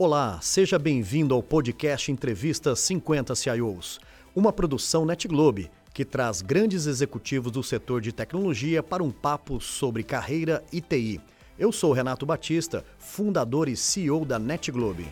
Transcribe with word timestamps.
Olá, 0.00 0.38
seja 0.40 0.78
bem-vindo 0.78 1.34
ao 1.34 1.42
podcast 1.42 2.12
Entrevista 2.12 2.76
50 2.76 3.34
CIOs, 3.34 3.98
uma 4.32 4.52
produção 4.52 5.04
NetGlobe 5.04 5.72
que 5.92 6.04
traz 6.04 6.40
grandes 6.40 6.86
executivos 6.86 7.50
do 7.50 7.64
setor 7.64 8.00
de 8.00 8.12
tecnologia 8.12 8.80
para 8.80 9.02
um 9.02 9.10
papo 9.10 9.60
sobre 9.60 10.04
carreira 10.04 10.62
e 10.72 10.80
TI. 10.80 11.20
Eu 11.58 11.72
sou 11.72 11.92
Renato 11.92 12.24
Batista, 12.24 12.84
fundador 12.96 13.68
e 13.68 13.76
CEO 13.76 14.24
da 14.24 14.38
NetGlobe. 14.38 15.08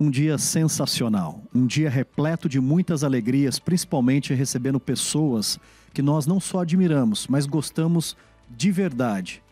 Um 0.00 0.10
dia 0.10 0.36
sensacional, 0.36 1.44
um 1.54 1.64
dia 1.64 1.88
repleto 1.88 2.48
de 2.48 2.60
muitas 2.60 3.04
alegrias, 3.04 3.60
principalmente 3.60 4.34
recebendo 4.34 4.80
pessoas 4.80 5.60
que 5.98 6.02
nós 6.02 6.28
não 6.28 6.38
só 6.38 6.60
admiramos, 6.60 7.26
mas 7.26 7.44
gostamos 7.44 8.16
de 8.48 8.70
verdade, 8.70 9.42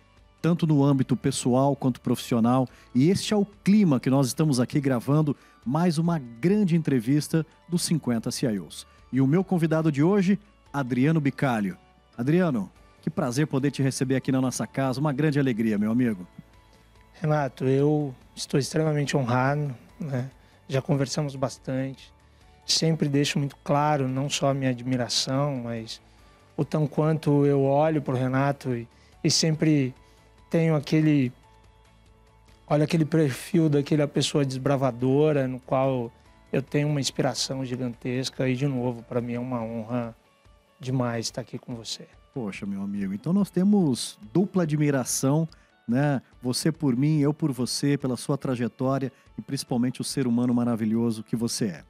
tanto 0.41 0.65
no 0.65 0.85
âmbito 0.85 1.17
pessoal 1.17 1.75
quanto 1.75 2.01
profissional. 2.01 2.69
E 2.95 3.11
este 3.11 3.35
é 3.35 3.37
o 3.37 3.45
clima 3.45 3.99
que 3.99 4.09
nós 4.09 4.29
estamos 4.29 4.61
aqui 4.61 4.81
gravando 4.81 5.37
mais 5.65 5.99
uma 5.99 6.21
grande 6.21 6.77
entrevista 6.77 7.45
dos 7.69 7.83
50 7.83 8.31
CIOs. 8.31 8.87
E 9.13 9.21
o 9.21 9.27
meu 9.27 9.43
convidado 9.43 9.91
de 9.91 10.05
hoje, 10.05 10.39
Adriano 10.73 11.21
Bicalho. 11.21 11.77
Adriano, 12.17 12.71
que 13.03 13.11
prazer 13.11 13.49
poder 13.49 13.73
te 13.73 13.83
receber 13.83 14.15
aqui 14.15 14.31
na 14.31 14.41
nossa 14.41 14.69
casa, 14.69 15.01
uma 15.01 15.13
grande 15.13 15.41
alegria, 15.41 15.77
meu 15.77 15.91
amigo. 15.91 16.29
Renato, 17.21 17.65
eu 17.65 18.15
estou 18.37 18.61
extremamente 18.61 19.17
honrado, 19.17 19.75
né? 19.99 20.31
já 20.69 20.81
conversamos 20.81 21.35
bastante. 21.35 22.15
Sempre 22.65 23.09
deixo 23.09 23.37
muito 23.37 23.57
claro 23.65 24.07
não 24.07 24.31
só 24.31 24.51
a 24.51 24.55
minha 24.55 24.71
admiração, 24.71 25.57
mas 25.65 26.01
o 26.57 26.65
tão 26.65 26.87
quanto 26.87 27.45
eu 27.45 27.63
olho 27.63 28.01
para 28.01 28.15
o 28.15 28.17
Renato 28.17 28.75
e, 28.75 28.89
e, 29.23 29.31
sempre 29.31 29.95
tenho 30.51 30.75
aquele. 30.75 31.33
Olha 32.67 32.85
aquele 32.85 33.05
perfil 33.05 33.69
daquela 33.69 34.09
pessoa 34.09 34.45
desbravadora, 34.45 35.47
no 35.47 35.61
qual 35.61 36.11
eu 36.53 36.63
tenho 36.63 36.89
uma 36.89 37.01
inspiração 37.01 37.65
gigantesca 37.65 38.49
e, 38.49 38.57
de 38.57 38.67
novo, 38.67 39.03
para 39.03 39.21
mim 39.21 39.35
é 39.35 39.41
uma 39.41 39.63
honra 39.63 40.17
demais 40.81 41.27
estar 41.27 41.43
aqui 41.43 41.59
com 41.59 41.75
você. 41.75 42.09
Poxa, 42.35 42.67
meu 42.67 42.83
amigo, 42.83 43.15
então 43.15 43.33
nós 43.33 43.51
temos 43.51 44.19
dupla 44.33 44.65
admiração 44.65 45.49
né? 45.87 46.21
Você 46.43 46.73
por 46.73 46.97
mim, 46.97 47.21
eu 47.21 47.33
por 47.33 47.53
você, 47.53 47.97
pela 47.97 48.17
sua 48.17 48.37
trajetória 48.37 49.13
e 49.39 49.43
principalmente 49.43 50.01
o 50.01 50.05
ser 50.05 50.27
humano 50.27 50.53
maravilhoso 50.53 51.23
que 51.23 51.37
você 51.37 51.67
é. 51.67 51.85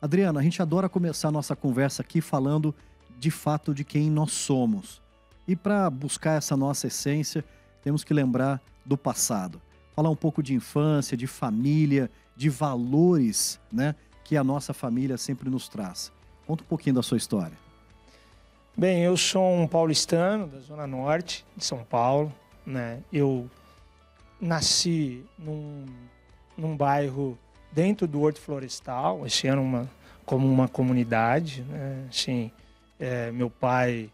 Adriana, 0.00 0.40
a 0.40 0.42
gente 0.42 0.60
adora 0.62 0.88
começar 0.88 1.28
a 1.28 1.32
nossa 1.32 1.54
conversa 1.54 2.02
aqui 2.02 2.20
falando 2.20 2.74
de 3.22 3.30
fato 3.30 3.72
de 3.72 3.84
quem 3.84 4.10
nós 4.10 4.32
somos. 4.32 5.00
E 5.46 5.54
para 5.54 5.88
buscar 5.88 6.38
essa 6.38 6.56
nossa 6.56 6.88
essência, 6.88 7.44
temos 7.82 8.02
que 8.02 8.12
lembrar 8.12 8.60
do 8.84 8.96
passado. 8.96 9.62
Falar 9.94 10.10
um 10.10 10.16
pouco 10.16 10.42
de 10.42 10.54
infância, 10.54 11.16
de 11.16 11.26
família, 11.26 12.10
de 12.34 12.48
valores, 12.48 13.60
né, 13.70 13.94
que 14.24 14.36
a 14.36 14.42
nossa 14.42 14.74
família 14.74 15.16
sempre 15.16 15.48
nos 15.48 15.68
traz. 15.68 16.10
Conta 16.46 16.64
um 16.64 16.66
pouquinho 16.66 16.96
da 16.96 17.02
sua 17.02 17.16
história. 17.16 17.56
Bem, 18.76 19.02
eu 19.04 19.16
sou 19.16 19.54
um 19.54 19.68
paulistano 19.68 20.48
da 20.48 20.58
Zona 20.58 20.86
Norte 20.86 21.46
de 21.56 21.64
São 21.64 21.84
Paulo 21.84 22.32
né? 22.66 23.00
Eu 23.12 23.50
nasci 24.40 25.24
num, 25.38 25.84
num 26.56 26.76
bairro 26.76 27.38
dentro 27.70 28.06
do 28.06 28.20
Horto 28.20 28.40
Florestal, 28.40 29.26
esse 29.26 29.46
ano 29.46 29.62
uma, 29.62 29.90
como 30.24 30.50
uma 30.50 30.68
comunidade, 30.68 31.62
né? 31.62 32.06
Assim, 32.08 32.50
é, 33.02 33.32
meu 33.32 33.50
pai, 33.50 34.08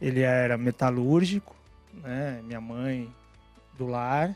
ele 0.00 0.22
era 0.22 0.56
metalúrgico, 0.56 1.54
né? 2.02 2.40
Minha 2.46 2.62
mãe 2.62 3.06
do 3.76 3.86
lar, 3.86 4.34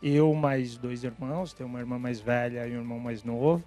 eu 0.00 0.32
mais 0.32 0.76
dois 0.76 1.02
irmãos, 1.02 1.52
tenho 1.52 1.68
uma 1.68 1.80
irmã 1.80 1.98
mais 1.98 2.20
velha 2.20 2.64
e 2.68 2.70
um 2.70 2.78
irmão 2.78 3.00
mais 3.00 3.24
novo, 3.24 3.64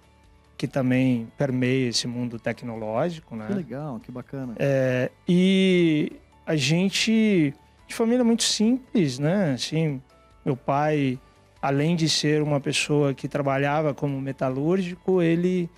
que 0.56 0.66
também 0.66 1.30
permeia 1.36 1.90
esse 1.90 2.06
mundo 2.06 2.38
tecnológico, 2.38 3.36
né? 3.36 3.48
Que 3.48 3.52
legal, 3.52 4.00
que 4.00 4.10
bacana. 4.10 4.54
É, 4.58 5.10
e 5.28 6.10
a 6.46 6.56
gente 6.56 7.52
de 7.86 7.94
família 7.94 8.24
muito 8.24 8.44
simples, 8.44 9.18
né? 9.18 9.52
Assim, 9.52 10.00
meu 10.42 10.56
pai, 10.56 11.20
além 11.60 11.94
de 11.94 12.08
ser 12.08 12.42
uma 12.42 12.60
pessoa 12.60 13.12
que 13.12 13.28
trabalhava 13.28 13.92
como 13.92 14.18
metalúrgico, 14.22 15.20
ele 15.20 15.68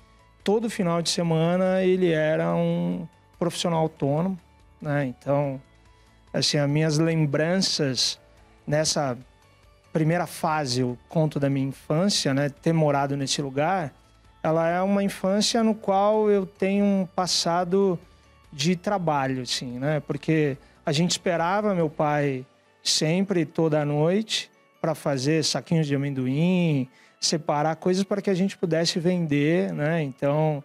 todo 0.44 0.70
final 0.70 1.03
de 1.03 1.10
semana 1.10 1.82
ele 1.82 2.12
era 2.12 2.54
um 2.54 3.04
profissional 3.38 3.81
autônomo, 3.81 4.38
né? 4.81 5.06
Então, 5.06 5.60
assim, 6.32 6.59
as 6.59 6.69
minhas 6.69 6.99
lembranças 6.99 8.19
nessa 8.66 9.16
primeira 9.93 10.26
fase, 10.26 10.81
eu 10.81 10.99
conto 11.09 11.41
da 11.41 11.48
minha 11.48 11.66
infância, 11.66 12.34
né, 12.34 12.48
ter 12.48 12.72
morado 12.72 13.16
nesse 13.16 13.41
lugar, 13.41 13.93
ela 14.43 14.69
é 14.69 14.81
uma 14.81 15.03
infância 15.03 15.62
no 15.65 15.75
qual 15.75 16.31
eu 16.31 16.47
tenho 16.47 16.84
um 16.84 17.06
passado 17.06 17.98
de 18.53 18.77
trabalho, 18.77 19.43
assim, 19.43 19.78
né? 19.78 20.00
Porque 20.00 20.56
a 20.87 20.93
gente 20.93 21.12
esperava 21.12 21.75
meu 21.75 21.91
pai 21.91 22.47
sempre, 22.82 23.44
toda 23.44 23.84
noite, 23.84 24.50
para 24.81 24.94
fazer 24.94 25.44
saquinhos 25.44 25.87
de 25.87 25.94
amendoim, 25.94 26.88
separar 27.21 27.77
coisas 27.77 28.04
para 28.04 28.22
que 28.22 28.31
a 28.31 28.34
gente 28.34 28.56
pudesse 28.56 28.98
vender, 29.00 29.72
né? 29.72 30.03
Então, 30.03 30.62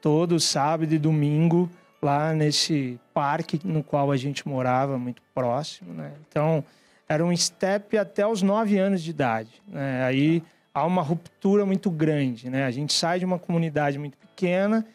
todo 0.00 0.38
sábado 0.38 0.94
e 0.94 0.98
domingo, 0.98 1.68
lá 2.00 2.32
nesse 2.32 2.98
parque 3.12 3.60
no 3.64 3.82
qual 3.82 4.10
a 4.10 4.16
gente 4.16 4.46
morava, 4.46 4.98
muito 4.98 5.22
próximo, 5.34 5.92
né? 5.92 6.12
Então, 6.28 6.64
era 7.08 7.24
um 7.24 7.34
step 7.36 7.96
até 7.96 8.26
os 8.26 8.42
nove 8.42 8.78
anos 8.78 9.02
de 9.02 9.10
idade, 9.10 9.62
né? 9.66 10.04
Aí 10.04 10.42
há 10.72 10.84
uma 10.84 11.02
ruptura 11.02 11.64
muito 11.66 11.90
grande, 11.90 12.48
né? 12.48 12.64
A 12.64 12.70
gente 12.70 12.92
sai 12.92 13.18
de 13.18 13.24
uma 13.24 13.38
comunidade 13.38 13.98
muito 13.98 14.16
pequena 14.18 14.86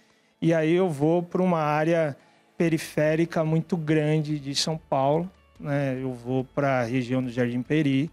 e 0.41 0.53
aí 0.53 0.73
eu 0.73 0.89
vou 0.89 1.23
para 1.23 1.41
uma 1.41 1.59
área 1.59 2.17
periférica 2.57 3.43
muito 3.43 3.75
grande 3.77 4.39
de 4.39 4.53
São 4.55 4.77
Paulo. 4.77 5.29
Né? 5.59 5.97
Eu 6.01 6.13
vou 6.13 6.43
para 6.43 6.81
a 6.81 6.83
região 6.83 7.23
do 7.23 7.29
Jardim 7.29 7.61
Peri. 7.61 8.11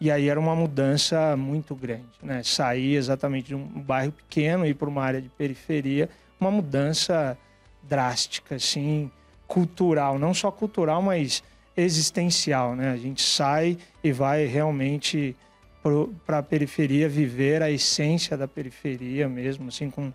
E 0.00 0.10
aí 0.10 0.28
era 0.28 0.40
uma 0.40 0.56
mudança 0.56 1.36
muito 1.36 1.74
grande. 1.76 2.10
Né? 2.22 2.42
Sair 2.42 2.96
exatamente 2.96 3.48
de 3.48 3.54
um 3.54 3.64
bairro 3.80 4.12
pequeno 4.12 4.66
e 4.66 4.70
ir 4.70 4.74
para 4.74 4.88
uma 4.88 5.02
área 5.02 5.22
de 5.22 5.28
periferia. 5.28 6.08
Uma 6.40 6.50
mudança 6.50 7.38
drástica, 7.82 8.56
assim, 8.56 9.10
cultural. 9.46 10.18
Não 10.18 10.32
só 10.32 10.50
cultural, 10.50 11.02
mas 11.02 11.42
existencial. 11.76 12.74
Né? 12.74 12.90
A 12.90 12.96
gente 12.96 13.22
sai 13.22 13.78
e 14.02 14.12
vai 14.12 14.46
realmente 14.46 15.36
para 16.24 16.38
a 16.38 16.42
periferia 16.42 17.08
viver 17.08 17.62
a 17.62 17.70
essência 17.70 18.36
da 18.36 18.46
periferia 18.46 19.28
mesmo, 19.28 19.68
assim, 19.68 19.90
com 19.90 20.12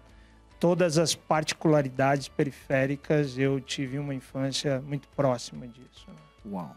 todas 0.60 0.98
as 0.98 1.14
particularidades 1.14 2.28
periféricas, 2.28 3.38
eu 3.38 3.60
tive 3.60 4.00
uma 4.00 4.14
infância 4.14 4.82
muito 4.88 5.08
próxima 5.10 5.68
disso. 5.68 6.08
Né? 6.08 6.16
Uau! 6.52 6.76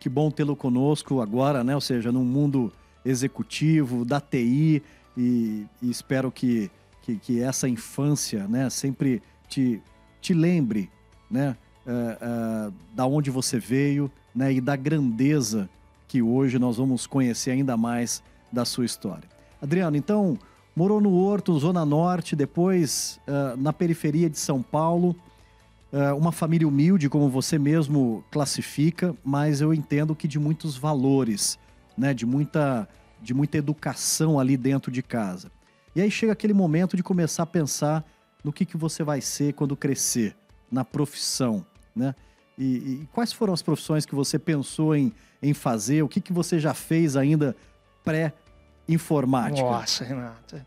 Que 0.00 0.08
bom 0.08 0.30
tê-lo 0.30 0.56
conosco 0.56 1.20
agora, 1.20 1.62
né? 1.62 1.74
Ou 1.74 1.80
seja, 1.80 2.10
num 2.10 2.24
mundo 2.24 2.72
executivo, 3.04 4.04
da 4.04 4.20
TI, 4.20 4.82
e, 5.16 5.66
e 5.80 5.90
espero 5.90 6.30
que, 6.30 6.70
que, 7.02 7.16
que, 7.16 7.40
essa 7.40 7.68
infância 7.68 8.48
né, 8.48 8.68
sempre 8.68 9.22
te, 9.48 9.80
te 10.24 10.32
lembre 10.32 10.90
né, 11.30 11.54
uh, 11.86 12.68
uh, 12.70 12.74
da 12.94 13.06
onde 13.06 13.30
você 13.30 13.58
veio 13.58 14.10
né, 14.34 14.54
e 14.54 14.60
da 14.60 14.74
grandeza 14.74 15.68
que 16.08 16.22
hoje 16.22 16.58
nós 16.58 16.78
vamos 16.78 17.06
conhecer 17.06 17.50
ainda 17.50 17.76
mais 17.76 18.22
da 18.50 18.64
sua 18.64 18.86
história. 18.86 19.28
Adriano, 19.60 19.96
então, 19.96 20.38
Morou 20.74 21.00
no 21.00 21.14
Horto, 21.14 21.56
Zona 21.58 21.84
Norte, 21.84 22.34
depois 22.34 23.20
uh, 23.28 23.56
na 23.56 23.72
periferia 23.72 24.28
de 24.30 24.38
São 24.38 24.62
Paulo. 24.62 25.14
Uma 26.18 26.32
família 26.32 26.66
humilde, 26.66 27.08
como 27.08 27.28
você 27.28 27.56
mesmo 27.56 28.24
classifica, 28.28 29.14
mas 29.24 29.60
eu 29.60 29.72
entendo 29.72 30.12
que 30.12 30.26
de 30.26 30.40
muitos 30.40 30.76
valores, 30.76 31.56
né? 31.96 32.12
de, 32.12 32.26
muita, 32.26 32.88
de 33.22 33.32
muita 33.32 33.58
educação 33.58 34.40
ali 34.40 34.56
dentro 34.56 34.90
de 34.90 35.04
casa. 35.04 35.52
E 35.94 36.00
aí 36.00 36.10
chega 36.10 36.32
aquele 36.32 36.52
momento 36.52 36.96
de 36.96 37.02
começar 37.04 37.44
a 37.44 37.46
pensar 37.46 38.04
no 38.44 38.52
que, 38.52 38.66
que 38.66 38.76
você 38.76 39.02
vai 39.02 39.22
ser 39.22 39.54
quando 39.54 39.74
crescer, 39.74 40.36
na 40.70 40.84
profissão, 40.84 41.64
né? 41.96 42.14
E, 42.56 42.64
e, 43.02 43.08
quais 43.12 43.32
foram 43.32 43.52
as 43.52 43.62
profissões 43.62 44.06
que 44.06 44.14
você 44.14 44.38
pensou 44.38 44.94
em, 44.94 45.12
em 45.42 45.52
fazer? 45.52 46.02
O 46.02 46.08
que, 46.08 46.20
que 46.20 46.32
você 46.32 46.60
já 46.60 46.72
fez 46.72 47.16
ainda 47.16 47.56
pré 48.04 48.32
informática? 48.88 49.68
Nossa, 49.68 50.04
Renata. 50.04 50.64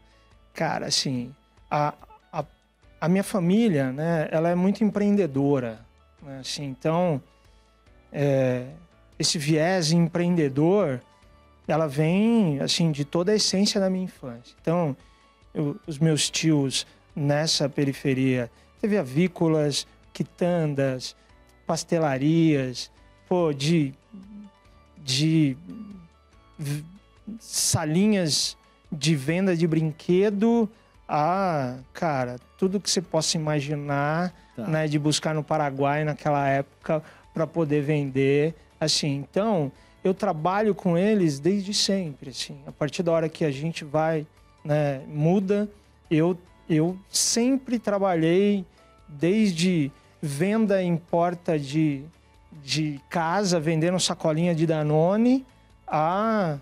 Cara, 0.54 0.88
assim, 0.88 1.34
a, 1.72 1.94
a, 2.32 2.44
a 3.00 3.08
minha 3.08 3.24
família, 3.24 3.94
né, 3.94 4.28
ela 4.32 4.50
é 4.50 4.56
muito 4.56 4.84
empreendedora. 4.84 5.80
Né, 6.22 6.40
assim, 6.40 6.66
então, 6.66 7.22
é, 8.12 8.68
esse 9.18 9.38
viés 9.38 9.94
empreendedor, 9.94 11.02
ela 11.68 11.88
vem, 11.88 12.60
assim, 12.60 12.92
de 12.92 13.06
toda 13.06 13.32
a 13.32 13.36
essência 13.36 13.80
da 13.80 13.90
minha 13.90 14.04
infância. 14.04 14.56
Então, 14.60 14.96
eu, 15.54 15.80
os 15.88 16.00
meus 16.00 16.30
tios 16.30 16.86
nessa 17.18 17.68
periferia, 17.68 18.52
teve 18.80 18.96
avícolas, 18.96 19.88
quitandas, 20.14 21.16
pastelarias, 21.66 22.92
pô, 23.28 23.52
de, 23.52 23.92
de 25.04 25.58
salinhas 27.40 28.56
de 28.92 29.16
venda 29.16 29.58
de 29.58 29.66
brinquedo 29.68 30.70
a, 31.10 31.78
cara, 31.92 32.38
tudo 32.58 32.80
que 32.80 32.90
você 32.90 33.02
possa 33.02 33.36
imaginar, 33.36 34.34
tá. 34.56 34.68
né, 34.68 34.88
de 34.88 35.00
buscar 35.00 35.34
no 35.34 35.44
Paraguai 35.44 36.04
naquela 36.04 36.48
época 36.48 37.02
para 37.34 37.48
poder 37.48 37.82
vender, 37.82 38.54
assim. 38.80 39.16
Então, 39.16 39.72
eu 40.04 40.14
trabalho 40.14 40.76
com 40.76 40.98
eles 40.98 41.40
desde 41.40 41.74
sempre, 41.74 42.30
assim. 42.30 42.60
A 42.68 42.72
partir 42.72 43.04
da 43.04 43.12
hora 43.12 43.30
que 43.30 43.44
a 43.44 43.52
gente 43.52 43.84
vai, 43.84 44.28
né, 44.64 45.02
muda, 45.08 45.70
eu 46.12 46.38
eu 46.70 46.98
sempre 47.10 47.80
trabalhei 47.80 48.66
desde 49.08 49.92
venda 50.22 50.82
em 50.82 50.98
porta 50.98 51.58
de, 51.58 52.04
de 52.64 53.00
casa, 53.10 53.60
vendendo 53.60 54.00
sacolinha 54.00 54.54
de 54.54 54.66
Danone, 54.66 55.46
a, 55.88 56.58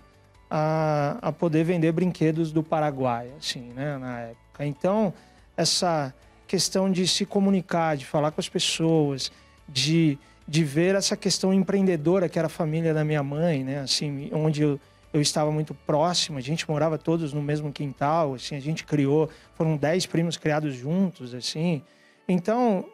a, 0.50 1.18
a 1.20 1.32
poder 1.32 1.64
vender 1.64 1.90
brinquedos 1.92 2.52
do 2.52 2.62
Paraguai, 2.62 3.30
assim, 3.38 3.72
né, 3.74 3.98
na 3.98 4.20
época. 4.20 4.64
Então, 4.64 5.12
essa 5.56 6.14
questão 6.46 6.90
de 6.90 7.08
se 7.08 7.26
comunicar, 7.26 7.96
de 7.96 8.06
falar 8.06 8.30
com 8.30 8.40
as 8.40 8.48
pessoas, 8.48 9.32
de, 9.68 10.16
de 10.46 10.62
ver 10.62 10.94
essa 10.94 11.16
questão 11.16 11.52
empreendedora 11.52 12.28
que 12.28 12.38
era 12.38 12.46
a 12.46 12.50
família 12.50 12.94
da 12.94 13.04
minha 13.04 13.22
mãe, 13.22 13.64
né, 13.64 13.80
assim, 13.80 14.30
onde 14.32 14.62
eu 14.62 14.80
eu 15.16 15.22
estava 15.22 15.50
muito 15.50 15.74
próximo, 15.74 16.36
a 16.36 16.42
gente 16.42 16.68
morava 16.68 16.98
todos 16.98 17.32
no 17.32 17.40
mesmo 17.40 17.72
quintal, 17.72 18.34
assim, 18.34 18.54
a 18.54 18.60
gente 18.60 18.84
criou, 18.84 19.30
foram 19.54 19.74
dez 19.74 20.04
primos 20.04 20.36
criados 20.36 20.74
juntos, 20.74 21.32
assim. 21.32 21.82
Então, 22.28 22.84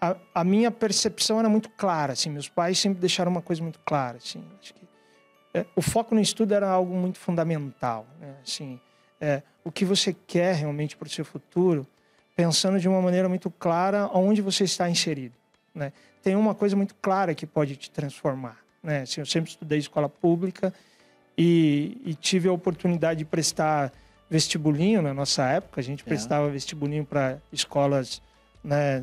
a, 0.00 0.16
a, 0.34 0.42
minha 0.42 0.70
percepção 0.70 1.38
era 1.38 1.48
muito 1.48 1.68
clara, 1.68 2.14
assim, 2.14 2.30
meus 2.30 2.48
pais 2.48 2.78
sempre 2.78 2.98
deixaram 3.00 3.30
uma 3.30 3.42
coisa 3.42 3.62
muito 3.62 3.78
clara, 3.80 4.16
assim, 4.16 4.42
que 4.62 4.74
é, 5.52 5.66
o 5.76 5.82
foco 5.82 6.14
no 6.14 6.22
estudo 6.22 6.54
era 6.54 6.66
algo 6.70 6.94
muito 6.94 7.18
fundamental, 7.18 8.06
né? 8.18 8.36
assim, 8.42 8.80
é, 9.20 9.42
o 9.62 9.70
que 9.70 9.84
você 9.84 10.16
quer 10.26 10.54
realmente 10.54 10.96
para 10.96 11.06
o 11.06 11.10
seu 11.10 11.24
futuro, 11.24 11.86
pensando 12.34 12.80
de 12.80 12.88
uma 12.88 13.02
maneira 13.02 13.28
muito 13.28 13.50
clara 13.50 14.08
onde 14.14 14.40
você 14.40 14.64
está 14.64 14.88
inserido, 14.88 15.34
né? 15.74 15.92
Tem 16.22 16.34
uma 16.34 16.54
coisa 16.54 16.74
muito 16.76 16.94
clara 16.94 17.34
que 17.34 17.46
pode 17.46 17.76
te 17.76 17.90
transformar, 17.90 18.58
né? 18.82 19.02
Assim, 19.02 19.20
eu 19.20 19.26
sempre 19.26 19.50
estudei 19.50 19.78
escola 19.78 20.08
pública 20.08 20.72
e, 21.42 21.96
e, 22.04 22.14
tive 22.14 22.50
a 22.50 22.52
oportunidade 22.52 23.20
de 23.20 23.24
prestar 23.24 23.90
vestibulinho 24.28 25.00
na 25.00 25.14
nossa 25.14 25.42
época. 25.48 25.80
A 25.80 25.84
gente 25.84 26.02
é. 26.02 26.04
prestava 26.04 26.50
vestibulinho 26.50 27.04
para 27.04 27.38
escolas 27.50 28.20
né, 28.62 29.02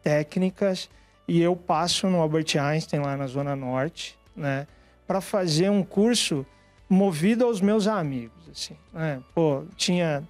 técnicas 0.00 0.88
e 1.26 1.42
eu 1.42 1.56
passo 1.56 2.08
no 2.08 2.20
Albert 2.20 2.56
Einstein 2.56 3.00
lá 3.00 3.16
na 3.16 3.26
Zona 3.26 3.56
Norte, 3.56 4.16
né, 4.36 4.68
para 5.08 5.20
fazer 5.20 5.68
um 5.68 5.82
curso 5.82 6.46
movido 6.88 7.44
aos 7.44 7.60
meus 7.60 7.88
amigos, 7.88 8.48
assim, 8.48 8.76
né? 8.92 9.20
Pô, 9.34 9.64
tinha 9.76 10.22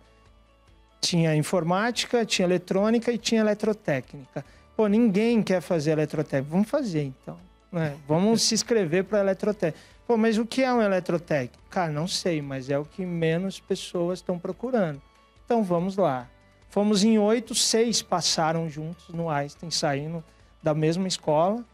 tinha 0.98 1.36
informática, 1.36 2.24
tinha 2.24 2.46
eletrônica 2.46 3.12
e 3.12 3.18
tinha 3.18 3.42
eletrotécnica. 3.42 4.42
Pô, 4.74 4.86
ninguém 4.86 5.42
quer 5.42 5.60
fazer 5.60 5.92
eletrotécnica. 5.92 6.50
Vamos 6.50 6.68
fazer 6.68 7.02
então, 7.02 7.38
né? 7.70 7.94
Vamos 8.08 8.42
se 8.42 8.54
inscrever 8.54 9.04
para 9.04 9.20
eletrotécnica. 9.20 9.78
Pô, 10.06 10.16
mas 10.16 10.38
o 10.38 10.46
que 10.46 10.62
é 10.62 10.72
um 10.72 10.80
eletrotécnico? 10.80 11.62
Cara, 11.68 11.90
não 11.90 12.06
sei, 12.06 12.40
mas 12.40 12.70
é 12.70 12.78
o 12.78 12.84
que 12.84 13.04
menos 13.04 13.58
pessoas 13.58 14.20
estão 14.20 14.38
procurando. 14.38 15.02
Então 15.44 15.64
vamos 15.64 15.96
lá. 15.96 16.28
Fomos 16.68 17.02
em 17.02 17.18
oito, 17.18 17.54
seis 17.54 18.02
passaram 18.02 18.68
juntos 18.68 19.08
no 19.08 19.28
Einstein, 19.28 19.70
saindo 19.70 20.22
da 20.62 20.74
mesma 20.74 21.08
escola. 21.08 21.64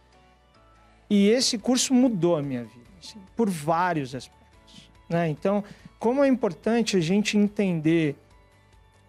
E 1.11 1.29
esse 1.29 1.59
curso 1.59 1.93
mudou 1.93 2.37
a 2.37 2.43
minha 2.43 2.65
vida, 2.65 2.89
assim, 3.03 3.21
por 3.37 3.51
vários 3.51 4.15
aspectos. 4.15 4.91
Né? 5.09 5.29
Então, 5.29 5.63
como 5.99 6.25
é 6.25 6.29
importante 6.29 6.97
a 6.97 7.01
gente 7.01 7.37
entender 7.37 8.17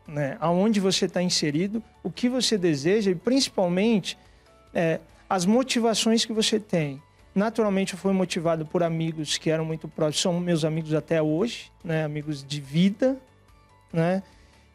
né, 0.08 0.38
aonde 0.42 0.80
você 0.80 1.06
está 1.06 1.22
inserido, 1.22 1.82
o 2.04 2.12
que 2.12 2.28
você 2.28 2.58
deseja 2.58 3.12
e, 3.12 3.16
principalmente, 3.16 4.18
é, 4.74 5.00
as 5.30 5.46
motivações 5.46 6.26
que 6.26 6.34
você 6.34 6.60
tem. 6.60 7.02
Naturalmente, 7.36 7.94
eu 7.94 8.00
fui 8.00 8.14
motivado 8.14 8.66
por 8.66 8.84
amigos 8.84 9.38
que 9.38 9.50
eram 9.50 9.66
muito 9.66 9.88
próximos, 9.88 10.22
são 10.22 10.40
meus 10.40 10.64
amigos 10.64 10.94
até 10.94 11.22
hoje, 11.22 11.72
né? 11.84 12.04
amigos 12.04 12.44
de 12.44 12.62
vida, 12.62 13.18
né? 13.92 14.22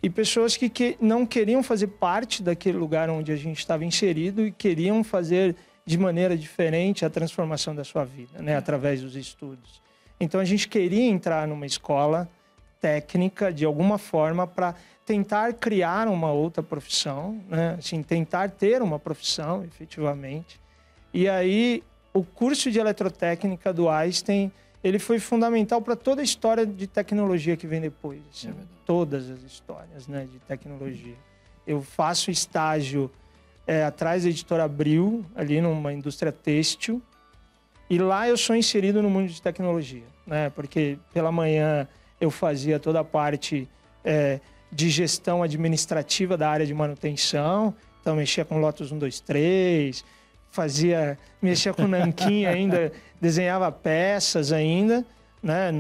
e 0.03 0.11
pessoas 0.11 0.57
que, 0.57 0.69
que 0.69 0.97
não 1.01 1.25
queriam 1.25 1.63
fazer 1.63 1.89
parte 1.89 2.43
daquele 2.43 2.77
lugar 2.77 3.11
onde 3.11 3.31
a 3.31 3.37
gente 3.37 3.59
estava 3.59 3.85
inserido 3.85 4.47
e 4.47 4.53
queriam 4.53 5.05
fazer 5.05 5.55
de 5.87 5.97
maneira 5.97 6.37
diferente 6.37 7.05
a 7.05 7.11
transformação 7.11 7.75
da 7.75 7.85
sua 7.85 8.05
vida, 8.05 8.43
né? 8.43 8.57
através 8.57 9.03
dos 9.03 9.15
estudos. 9.15 9.81
Então, 10.21 10.41
a 10.41 10.45
gente 10.45 10.69
queria 10.69 11.09
entrar 11.09 11.47
numa 11.47 11.65
escola 11.65 12.29
técnica, 12.81 13.53
de 13.53 13.65
alguma 13.65 13.99
forma, 13.99 14.47
para 14.47 14.75
tentar 15.07 15.55
criar 15.55 16.09
uma 16.09 16.33
outra 16.33 16.63
profissão, 16.63 17.41
né? 17.49 17.77
assim, 17.79 18.03
tentar 18.03 18.51
ter 18.51 18.83
uma 18.83 18.99
profissão, 18.99 19.65
efetivamente. 19.65 20.61
E 21.15 21.29
aí 21.29 21.83
o 22.13 22.25
curso 22.25 22.71
de 22.71 22.79
eletrotécnica 22.79 23.73
do 23.73 23.89
Einstein 23.89 24.51
ele 24.83 24.99
foi 24.99 25.19
fundamental 25.19 25.83
para 25.83 25.97
toda 25.97 26.21
a 26.21 26.25
história 26.25 26.65
de 26.65 26.87
tecnologia 26.87 27.57
que 27.57 27.67
vem 27.67 27.81
depois. 27.81 28.21
Assim, 28.31 28.49
é 28.51 28.53
todas 28.87 29.29
as 29.29 29.43
histórias 29.43 30.07
né, 30.07 30.27
de 30.31 30.39
tecnologia. 30.41 31.17
Eu 31.67 31.83
faço 31.83 32.31
estágio 32.31 33.11
é, 33.67 33.85
atrás 33.85 34.23
da 34.23 34.31
editora 34.31 34.65
Abril, 34.65 35.27
ali 35.35 35.61
numa 35.61 35.93
indústria 35.93 36.33
têxtil, 36.33 37.03
e 37.91 37.99
lá 37.99 38.29
eu 38.29 38.37
sou 38.37 38.55
inserido 38.55 39.03
no 39.03 39.11
mundo 39.11 39.29
de 39.29 39.41
tecnologia, 39.41 40.05
né? 40.27 40.51
Porque 40.51 40.99
pela 41.13 41.33
manhã 41.33 41.89
eu 42.21 42.31
fazia 42.31 42.79
toda 42.79 43.01
a 43.01 43.05
parte 43.05 43.69
é, 44.05 44.41
de 44.71 44.91
gestão 44.91 45.43
administrativa 45.43 46.37
da 46.37 46.49
área 46.49 46.67
de 46.67 46.75
manutenção, 46.75 47.75
então 48.01 48.17
mexia 48.17 48.45
com 48.45 48.59
Lotus 48.59 48.93
1, 48.93 48.99
2, 48.99 49.21
3, 49.21 50.05
fazia, 50.59 51.17
mexia 51.41 51.73
com 51.73 51.87
nanquim 51.87 52.45
ainda, 52.47 52.93
desenhava 53.21 53.71
peças 53.71 54.51
ainda, 54.51 55.07
né? 55.41 55.71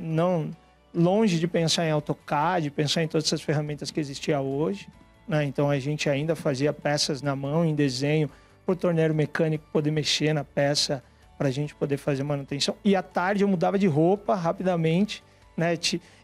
Não 0.00 0.50
longe 0.92 1.38
de 1.38 1.46
pensar 1.46 1.86
em 1.86 1.92
AutoCAD, 1.92 2.70
pensar 2.70 3.04
em 3.04 3.08
todas 3.08 3.26
essas 3.26 3.40
ferramentas 3.40 3.92
que 3.92 4.00
existia 4.00 4.40
hoje, 4.40 4.88
né? 5.28 5.44
Então 5.44 5.70
a 5.70 5.78
gente 5.78 6.10
ainda 6.10 6.34
fazia 6.34 6.72
peças 6.72 7.22
na 7.22 7.36
mão 7.36 7.64
em 7.64 7.72
desenho 7.72 8.28
para 8.64 8.72
o 8.72 8.76
torneiro 8.76 9.14
mecânico 9.14 9.64
poder 9.72 9.92
mexer 9.92 10.32
na 10.32 10.42
peça 10.42 11.04
para 11.38 11.46
a 11.46 11.50
gente 11.52 11.72
poder 11.72 11.96
fazer 11.96 12.24
manutenção. 12.24 12.74
E 12.84 12.96
à 12.96 13.02
tarde 13.02 13.44
eu 13.44 13.48
mudava 13.48 13.78
de 13.78 13.86
roupa 13.86 14.34
rapidamente, 14.34 15.22
né? 15.56 15.78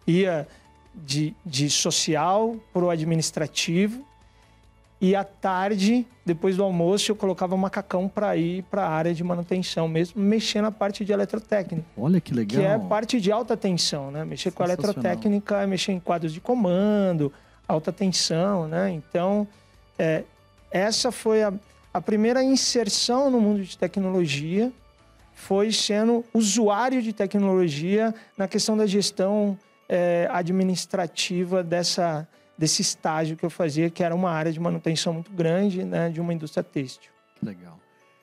Ia 0.08 0.48
de, 0.92 1.36
de 1.46 1.70
social 1.70 2.56
para 2.72 2.84
o 2.84 2.90
administrativo 2.90 4.04
e 5.02 5.16
à 5.16 5.24
tarde, 5.24 6.06
depois 6.24 6.56
do 6.56 6.62
almoço, 6.62 7.10
eu 7.10 7.16
colocava 7.16 7.56
macacão 7.56 8.08
para 8.08 8.36
ir 8.36 8.62
para 8.62 8.84
a 8.84 8.88
área 8.88 9.12
de 9.12 9.24
manutenção 9.24 9.88
mesmo, 9.88 10.22
mexer 10.22 10.62
na 10.62 10.70
parte 10.70 11.04
de 11.04 11.12
eletrotécnica. 11.12 11.84
Olha 11.96 12.20
que 12.20 12.32
legal. 12.32 12.62
Que 12.62 12.64
é 12.64 12.78
parte 12.78 13.20
de 13.20 13.32
alta 13.32 13.56
tensão, 13.56 14.12
né? 14.12 14.24
Mexer 14.24 14.52
com 14.52 14.62
a 14.62 14.66
eletrotécnica 14.66 15.60
é 15.60 15.66
mexer 15.66 15.90
em 15.90 15.98
quadros 15.98 16.32
de 16.32 16.40
comando, 16.40 17.32
alta 17.66 17.90
tensão, 17.92 18.68
né? 18.68 18.92
Então, 18.92 19.44
é, 19.98 20.22
essa 20.70 21.10
foi 21.10 21.42
a, 21.42 21.52
a 21.92 22.00
primeira 22.00 22.40
inserção 22.44 23.28
no 23.28 23.40
mundo 23.40 23.64
de 23.64 23.76
tecnologia, 23.76 24.70
foi 25.34 25.72
sendo 25.72 26.24
usuário 26.32 27.02
de 27.02 27.12
tecnologia 27.12 28.14
na 28.38 28.46
questão 28.46 28.76
da 28.76 28.86
gestão 28.86 29.58
é, 29.88 30.28
administrativa 30.30 31.60
dessa 31.60 32.28
desse 32.56 32.82
estágio 32.82 33.36
que 33.36 33.44
eu 33.44 33.50
fazia, 33.50 33.90
que 33.90 34.02
era 34.02 34.14
uma 34.14 34.30
área 34.30 34.52
de 34.52 34.60
manutenção 34.60 35.12
muito 35.12 35.32
grande, 35.32 35.84
né, 35.84 36.08
de 36.08 36.20
uma 36.20 36.32
indústria 36.32 36.62
têxtil. 36.62 37.10
Legal. 37.42 37.78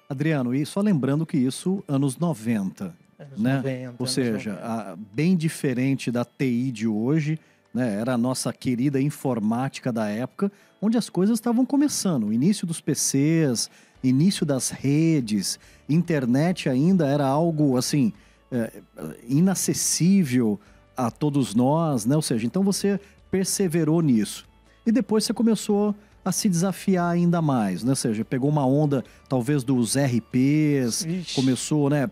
Adriano, 0.10 0.56
e 0.56 0.66
só 0.66 0.82
lembrando 0.82 1.26
que 1.26 1.38
isso 1.38 1.84
anos 1.88 2.18
90, 2.18 2.96
anos 3.20 3.40
né? 3.40 3.58
90, 3.58 3.96
Ou 4.00 4.08
seja, 4.08 4.54
a, 4.64 4.96
bem 4.96 5.36
diferente 5.36 6.10
da 6.10 6.26
TI 6.26 6.72
de 6.72 6.88
hoje, 6.88 7.38
né? 7.74 8.00
Era 8.00 8.14
a 8.14 8.18
nossa 8.18 8.52
querida 8.52 9.00
informática 9.00 9.92
da 9.92 10.08
época, 10.08 10.52
onde 10.82 10.98
as 10.98 11.10
coisas 11.10 11.38
estavam 11.38 11.66
começando, 11.66 12.28
o 12.28 12.34
início 12.34 12.66
dos 12.66 12.82
PCs, 12.82 13.70
início 14.04 14.46
das 14.46 14.70
redes, 14.70 15.60
internet 15.88 16.70
ainda 16.70 17.06
era 17.08 17.28
algo 17.28 17.78
assim 17.78 18.14
é, 18.52 18.82
inacessível 19.28 20.60
a 20.96 21.12
todos 21.12 21.54
nós, 21.54 22.06
né? 22.06 22.16
Ou 22.16 22.22
seja, 22.22 22.46
então 22.46 22.64
você 22.64 23.00
perseverou 23.30 24.02
nisso. 24.02 24.46
E 24.86 24.92
depois 24.92 25.24
você 25.24 25.34
começou 25.34 25.96
a 26.24 26.32
se 26.32 26.50
desafiar 26.50 27.12
ainda 27.12 27.42
mais, 27.42 27.84
né? 27.84 27.92
Ou 27.92 27.96
seja, 27.96 28.26
pegou 28.26 28.50
uma 28.50 28.66
onda 28.66 29.04
talvez 29.28 29.64
dos 29.64 29.96
RPs, 29.96 31.06
Ixi. 31.06 31.36
começou, 31.36 31.90
né, 31.90 32.10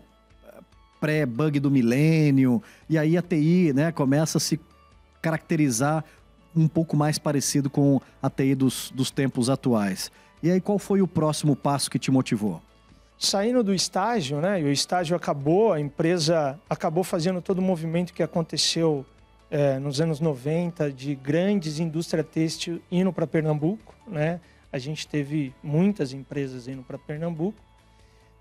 pré-bug 1.00 1.60
do 1.60 1.70
milênio, 1.70 2.62
e 2.88 2.98
aí 2.98 3.16
a 3.16 3.22
TI, 3.22 3.72
né, 3.72 3.92
começa 3.92 4.38
a 4.38 4.40
se 4.40 4.58
caracterizar 5.22 6.04
um 6.56 6.66
pouco 6.66 6.96
mais 6.96 7.18
parecido 7.18 7.70
com 7.70 8.00
a 8.22 8.28
TI 8.28 8.54
dos, 8.54 8.90
dos 8.94 9.10
tempos 9.10 9.48
atuais. 9.48 10.10
E 10.42 10.50
aí, 10.50 10.60
qual 10.60 10.78
foi 10.78 11.02
o 11.02 11.08
próximo 11.08 11.54
passo 11.54 11.90
que 11.90 11.98
te 11.98 12.10
motivou? 12.10 12.62
Saindo 13.18 13.62
do 13.64 13.74
estágio, 13.74 14.40
né? 14.40 14.60
E 14.60 14.64
o 14.64 14.70
estágio 14.70 15.16
acabou, 15.16 15.72
a 15.72 15.80
empresa 15.80 16.58
acabou 16.70 17.02
fazendo 17.02 17.42
todo 17.42 17.58
o 17.58 17.62
movimento 17.62 18.12
que 18.12 18.22
aconteceu 18.22 19.04
é, 19.50 19.78
nos 19.78 20.00
anos 20.00 20.20
90 20.20 20.92
de 20.92 21.14
grandes 21.14 21.78
indústria 21.78 22.22
têxtil 22.22 22.82
indo 22.90 23.12
para 23.12 23.26
Pernambuco, 23.26 23.94
né? 24.06 24.40
A 24.70 24.78
gente 24.78 25.08
teve 25.08 25.54
muitas 25.62 26.12
empresas 26.12 26.68
indo 26.68 26.82
para 26.82 26.98
Pernambuco. 26.98 27.58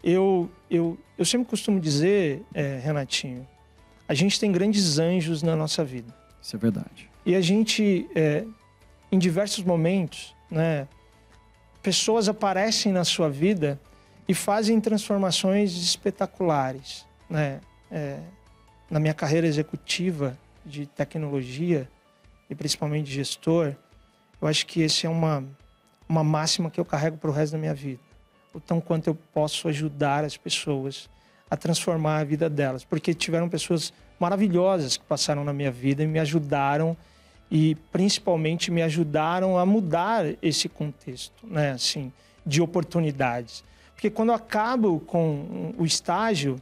Eu, 0.03 0.49
eu, 0.69 0.97
eu 1.17 1.25
sempre 1.25 1.47
costumo 1.47 1.79
dizer, 1.79 2.43
é, 2.53 2.79
Renatinho, 2.79 3.47
a 4.07 4.13
gente 4.13 4.39
tem 4.39 4.51
grandes 4.51 4.99
anjos 4.99 5.41
na 5.41 5.55
nossa 5.55 5.85
vida. 5.85 6.13
Isso 6.41 6.55
é 6.55 6.59
verdade. 6.59 7.09
E 7.25 7.35
a 7.35 7.41
gente, 7.41 8.07
é, 8.13 8.45
em 9.11 9.17
diversos 9.17 9.63
momentos, 9.63 10.35
né, 10.51 10.87
pessoas 11.81 12.27
aparecem 12.27 12.91
na 12.91 13.05
sua 13.05 13.29
vida 13.29 13.79
e 14.27 14.33
fazem 14.33 14.79
transformações 14.81 15.71
espetaculares. 15.77 17.05
Né? 17.29 17.61
É, 17.89 18.19
na 18.89 18.99
minha 18.99 19.13
carreira 19.13 19.47
executiva 19.47 20.37
de 20.67 20.85
tecnologia 20.85 21.89
e 22.49 22.55
principalmente 22.55 23.07
de 23.07 23.13
gestor, 23.13 23.75
eu 24.41 24.47
acho 24.47 24.65
que 24.65 24.81
esse 24.81 25.05
é 25.05 25.09
uma, 25.09 25.43
uma 26.07 26.23
máxima 26.23 26.69
que 26.69 26.79
eu 26.79 26.85
carrego 26.85 27.17
para 27.17 27.29
o 27.29 27.33
resto 27.33 27.53
da 27.53 27.57
minha 27.57 27.73
vida. 27.73 27.99
O 28.53 28.59
tão 28.59 28.79
quanto 28.79 29.07
eu 29.07 29.15
posso 29.33 29.67
ajudar 29.67 30.23
as 30.23 30.37
pessoas 30.37 31.09
a 31.49 31.55
transformar 31.55 32.19
a 32.19 32.23
vida 32.23 32.49
delas. 32.49 32.83
Porque 32.83 33.13
tiveram 33.13 33.49
pessoas 33.49 33.93
maravilhosas 34.19 34.97
que 34.97 35.03
passaram 35.05 35.43
na 35.43 35.53
minha 35.53 35.71
vida 35.71 36.03
e 36.03 36.07
me 36.07 36.19
ajudaram 36.19 36.95
e 37.49 37.75
principalmente 37.91 38.69
me 38.71 38.81
ajudaram 38.81 39.57
a 39.57 39.65
mudar 39.65 40.25
esse 40.41 40.67
contexto, 40.67 41.45
né, 41.47 41.71
assim, 41.71 42.11
de 42.45 42.61
oportunidades. 42.61 43.63
Porque 43.93 44.09
quando 44.09 44.29
eu 44.29 44.35
acabo 44.35 44.99
com 44.99 45.73
o 45.77 45.85
estágio, 45.85 46.61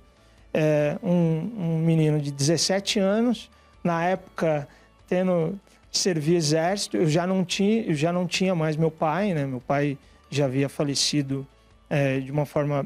é, 0.53 0.97
um, 1.03 1.51
um, 1.57 1.77
menino 1.79 2.19
de 2.21 2.31
17 2.31 2.99
anos, 2.99 3.49
na 3.85 4.03
época 4.03 4.67
tendo 5.07 5.59
servir 5.91 6.35
exército, 6.35 6.97
eu 6.97 7.07
já 7.07 7.25
não 7.25 7.45
tinha, 7.45 7.83
eu 7.83 7.93
já 7.93 8.11
não 8.11 8.27
tinha 8.27 8.53
mais 8.53 8.75
meu 8.75 8.91
pai, 8.91 9.33
né? 9.33 9.45
Meu 9.45 9.61
pai 9.61 9.97
já 10.29 10.45
havia 10.45 10.67
falecido 10.67 11.47
é, 11.89 12.19
de 12.19 12.31
uma 12.31 12.45
forma 12.45 12.85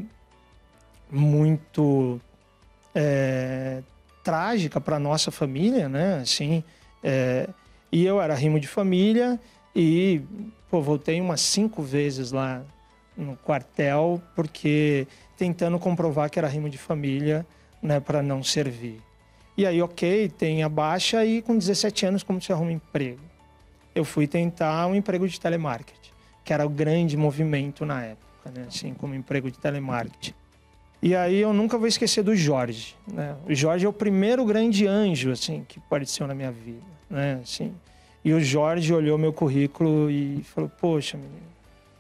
muito 1.09 2.21
é, 2.93 3.81
trágica 4.23 4.79
para 4.79 4.99
nossa 4.99 5.31
família, 5.31 5.89
né? 5.89 6.19
Assim, 6.21 6.63
é, 7.03 7.49
e 7.91 8.05
eu 8.05 8.21
era 8.21 8.35
rimo 8.35 8.59
de 8.59 8.67
família 8.67 9.39
e 9.75 10.21
pô, 10.69 10.81
voltei 10.81 11.19
umas 11.19 11.41
cinco 11.41 11.81
vezes 11.81 12.31
lá 12.31 12.61
no 13.17 13.35
quartel, 13.37 14.21
porque 14.35 15.07
tentando 15.37 15.79
comprovar 15.79 16.29
que 16.29 16.37
era 16.37 16.47
rimo 16.47 16.69
de 16.69 16.77
família, 16.77 17.45
né, 17.81 17.99
para 17.99 18.21
não 18.21 18.43
servir. 18.43 19.01
E 19.59 19.65
aí, 19.65 19.81
ok, 19.81 20.29
tem 20.29 20.63
a 20.63 20.69
baixa 20.69 21.25
e 21.25 21.41
com 21.41 21.57
17 21.57 22.05
anos, 22.05 22.23
como 22.23 22.41
se 22.41 22.49
arruma 22.49 22.71
emprego? 22.71 23.19
Eu 23.93 24.05
fui 24.05 24.25
tentar 24.25 24.87
um 24.87 24.95
emprego 24.95 25.27
de 25.27 25.37
telemarketing, 25.37 26.11
que 26.45 26.53
era 26.53 26.65
o 26.65 26.69
grande 26.69 27.17
movimento 27.17 27.85
na 27.85 28.01
época, 28.05 28.51
né, 28.55 28.67
assim, 28.69 28.93
como 28.93 29.13
emprego 29.13 29.51
de 29.51 29.59
telemarketing. 29.59 30.33
E 31.01 31.13
aí 31.13 31.41
eu 31.41 31.51
nunca 31.51 31.77
vou 31.77 31.87
esquecer 31.87 32.23
do 32.23 32.33
Jorge, 32.37 32.95
né? 33.05 33.35
O 33.45 33.53
Jorge 33.53 33.85
é 33.85 33.89
o 33.89 33.91
primeiro 33.91 34.45
grande 34.45 34.87
anjo, 34.87 35.29
assim, 35.29 35.65
que 35.67 35.77
apareceu 35.77 36.25
na 36.25 36.33
minha 36.33 36.53
vida, 36.53 36.87
né, 37.09 37.41
assim. 37.43 37.75
E 38.23 38.31
o 38.31 38.39
Jorge 38.39 38.93
olhou 38.93 39.17
meu 39.17 39.33
currículo 39.33 40.09
e 40.09 40.41
falou, 40.41 40.71
poxa, 40.79 41.17
menino, 41.17 41.51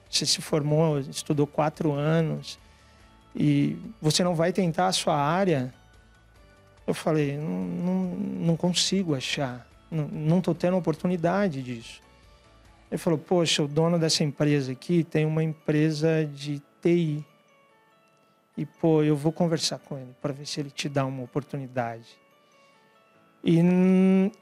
você 0.09 0.25
se 0.25 0.41
formou, 0.41 0.97
estudou 1.01 1.45
quatro 1.45 1.91
anos 1.91 2.57
e 3.35 3.77
você 4.01 4.23
não 4.23 4.33
vai 4.33 4.53
tentar 4.53 4.87
a 4.87 4.93
sua 4.93 5.17
área? 5.17 5.77
Eu 6.89 6.93
falei, 6.95 7.37
não, 7.37 7.63
não, 7.65 8.03
não 8.15 8.57
consigo 8.57 9.13
achar, 9.13 9.67
não 9.91 10.39
estou 10.39 10.55
tendo 10.55 10.75
oportunidade 10.75 11.61
disso. 11.61 12.01
Ele 12.89 12.97
falou, 12.97 13.19
poxa, 13.19 13.61
o 13.61 13.67
dono 13.67 13.99
dessa 13.99 14.23
empresa 14.23 14.71
aqui 14.71 15.03
tem 15.03 15.23
uma 15.23 15.43
empresa 15.43 16.25
de 16.25 16.59
TI. 16.81 17.23
E, 18.57 18.65
pô, 18.65 19.03
eu 19.03 19.15
vou 19.15 19.31
conversar 19.31 19.77
com 19.77 19.99
ele 19.99 20.09
para 20.19 20.33
ver 20.33 20.47
se 20.47 20.59
ele 20.59 20.71
te 20.71 20.89
dá 20.89 21.05
uma 21.05 21.21
oportunidade. 21.21 22.07
E 23.43 23.59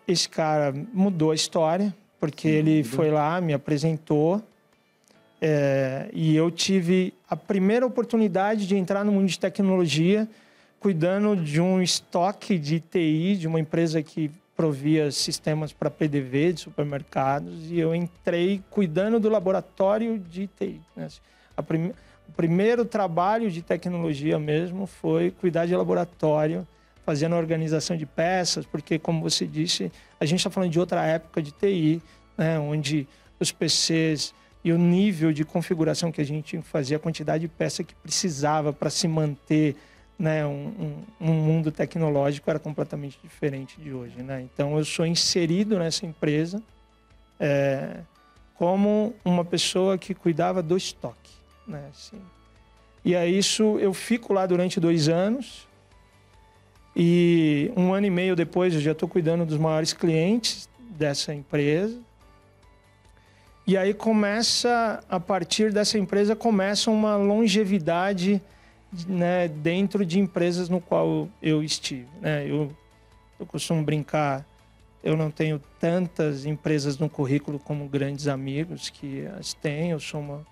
esse 0.07 0.29
cara 0.29 0.73
mudou 0.93 1.31
a 1.31 1.35
história, 1.35 1.93
porque 2.17 2.47
ele 2.47 2.81
foi 2.81 3.11
lá, 3.11 3.41
me 3.41 3.53
apresentou 3.53 4.41
é, 5.41 6.09
e 6.13 6.35
eu 6.35 6.49
tive 6.49 7.13
a 7.29 7.35
primeira 7.35 7.85
oportunidade 7.85 8.65
de 8.65 8.75
entrar 8.75 9.03
no 9.03 9.11
mundo 9.11 9.27
de 9.27 9.37
tecnologia, 9.37 10.27
cuidando 10.79 11.35
de 11.35 11.59
um 11.59 11.81
estoque 11.81 12.57
de 12.57 12.79
TI, 12.79 13.37
de 13.37 13.47
uma 13.47 13.59
empresa 13.59 14.01
que 14.01 14.31
provia 14.55 15.11
sistemas 15.11 15.71
para 15.71 15.89
PDV 15.89 16.53
de 16.53 16.61
supermercados, 16.61 17.69
e 17.69 17.79
eu 17.79 17.93
entrei 17.93 18.63
cuidando 18.71 19.19
do 19.19 19.29
laboratório 19.29 20.17
de 20.17 20.47
TI. 20.47 20.81
Né? 20.95 21.07
O 21.57 22.31
primeiro 22.33 22.83
trabalho 22.83 23.51
de 23.51 23.61
tecnologia 23.61 24.39
mesmo 24.39 24.87
foi 24.87 25.31
cuidar 25.31 25.67
de 25.67 25.75
laboratório, 25.75 26.67
fazendo 27.05 27.35
a 27.35 27.37
organização 27.37 27.95
de 27.95 28.05
peças, 28.05 28.65
porque, 28.65 28.99
como 28.99 29.21
você 29.21 29.45
disse, 29.45 29.91
a 30.19 30.25
gente 30.25 30.39
está 30.39 30.49
falando 30.49 30.71
de 30.71 30.79
outra 30.79 31.05
época 31.05 31.41
de 31.41 31.51
TI, 31.51 32.01
né? 32.37 32.59
onde 32.59 33.07
os 33.39 33.51
PCs 33.51 34.33
e 34.63 34.73
o 34.73 34.77
nível 34.77 35.31
de 35.31 35.45
configuração 35.45 36.11
que 36.11 36.19
a 36.19 36.25
gente 36.25 36.61
fazia, 36.61 36.97
a 36.97 36.99
quantidade 36.99 37.41
de 37.41 37.47
peça 37.47 37.83
que 37.83 37.95
precisava 37.95 38.73
para 38.73 38.89
se 38.89 39.07
manter 39.07 39.75
né, 40.17 40.45
um, 40.45 41.05
um, 41.19 41.29
um, 41.29 41.33
mundo 41.33 41.71
tecnológico 41.71 42.49
era 42.49 42.57
completamente 42.57 43.19
diferente 43.23 43.79
de 43.79 43.93
hoje. 43.93 44.21
Né? 44.23 44.41
Então, 44.41 44.77
eu 44.77 44.83
sou 44.83 45.05
inserido 45.05 45.77
nessa 45.77 46.05
empresa 46.05 46.61
é, 47.39 47.99
como 48.55 49.13
uma 49.23 49.45
pessoa 49.45 49.97
que 49.97 50.13
cuidava 50.13 50.63
do 50.63 50.75
estoque. 50.75 51.31
Né, 51.67 51.85
assim. 51.91 52.19
E 53.05 53.15
aí, 53.15 53.37
isso, 53.37 53.77
eu 53.79 53.93
fico 53.93 54.33
lá 54.33 54.45
durante 54.45 54.79
dois 54.79 55.07
anos. 55.07 55.67
E 56.95 57.71
um 57.77 57.93
ano 57.93 58.07
e 58.07 58.09
meio 58.09 58.35
depois, 58.35 58.73
eu 58.73 58.81
já 58.81 58.93
estou 58.93 59.07
cuidando 59.07 59.45
dos 59.45 59.57
maiores 59.57 59.93
clientes 59.93 60.67
dessa 60.79 61.33
empresa. 61.33 61.99
E 63.67 63.77
aí 63.77 63.93
começa, 63.93 65.03
a 65.09 65.19
partir 65.19 65.71
dessa 65.71 65.99
empresa, 65.99 66.35
começa 66.35 66.89
uma 66.89 67.17
longevidade 67.17 68.41
né, 69.07 69.47
dentro 69.47 70.05
de 70.05 70.19
empresas 70.19 70.69
no 70.69 70.79
qual 70.79 71.29
eu 71.41 71.63
estive. 71.63 72.07
Né? 72.21 72.49
Eu, 72.49 72.75
eu 73.39 73.45
costumo 73.45 73.83
brincar, 73.83 74.45
eu 75.03 75.15
não 75.15 75.29
tenho 75.29 75.59
tantas 75.79 76.45
empresas 76.45 76.97
no 76.97 77.09
currículo 77.09 77.59
como 77.59 77.87
grandes 77.87 78.27
amigos 78.27 78.89
que 78.89 79.25
as 79.39 79.53
têm. 79.53 79.91
Eu, 79.91 79.99
sou 79.99 80.19
uma, 80.19 80.45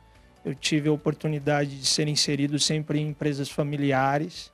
eu 0.44 0.54
tive 0.54 0.90
a 0.90 0.92
oportunidade 0.92 1.80
de 1.80 1.86
ser 1.86 2.08
inserido 2.08 2.60
sempre 2.60 3.00
em 3.00 3.10
empresas 3.10 3.50
familiares, 3.50 4.52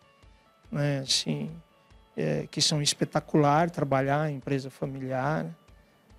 né, 0.72 1.00
assim, 1.00 1.50
é, 2.16 2.48
que 2.50 2.62
são 2.62 2.82
espetacular 2.82 3.70
trabalhar 3.70 4.30
em 4.30 4.36
empresa 4.36 4.70
familiar. 4.70 5.46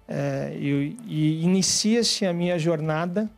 É, 0.09 0.53
e, 0.59 0.97
e 1.07 1.43
inicia-se 1.43 2.27
a 2.27 2.33
minha 2.33 2.59
jornada, 2.59 3.31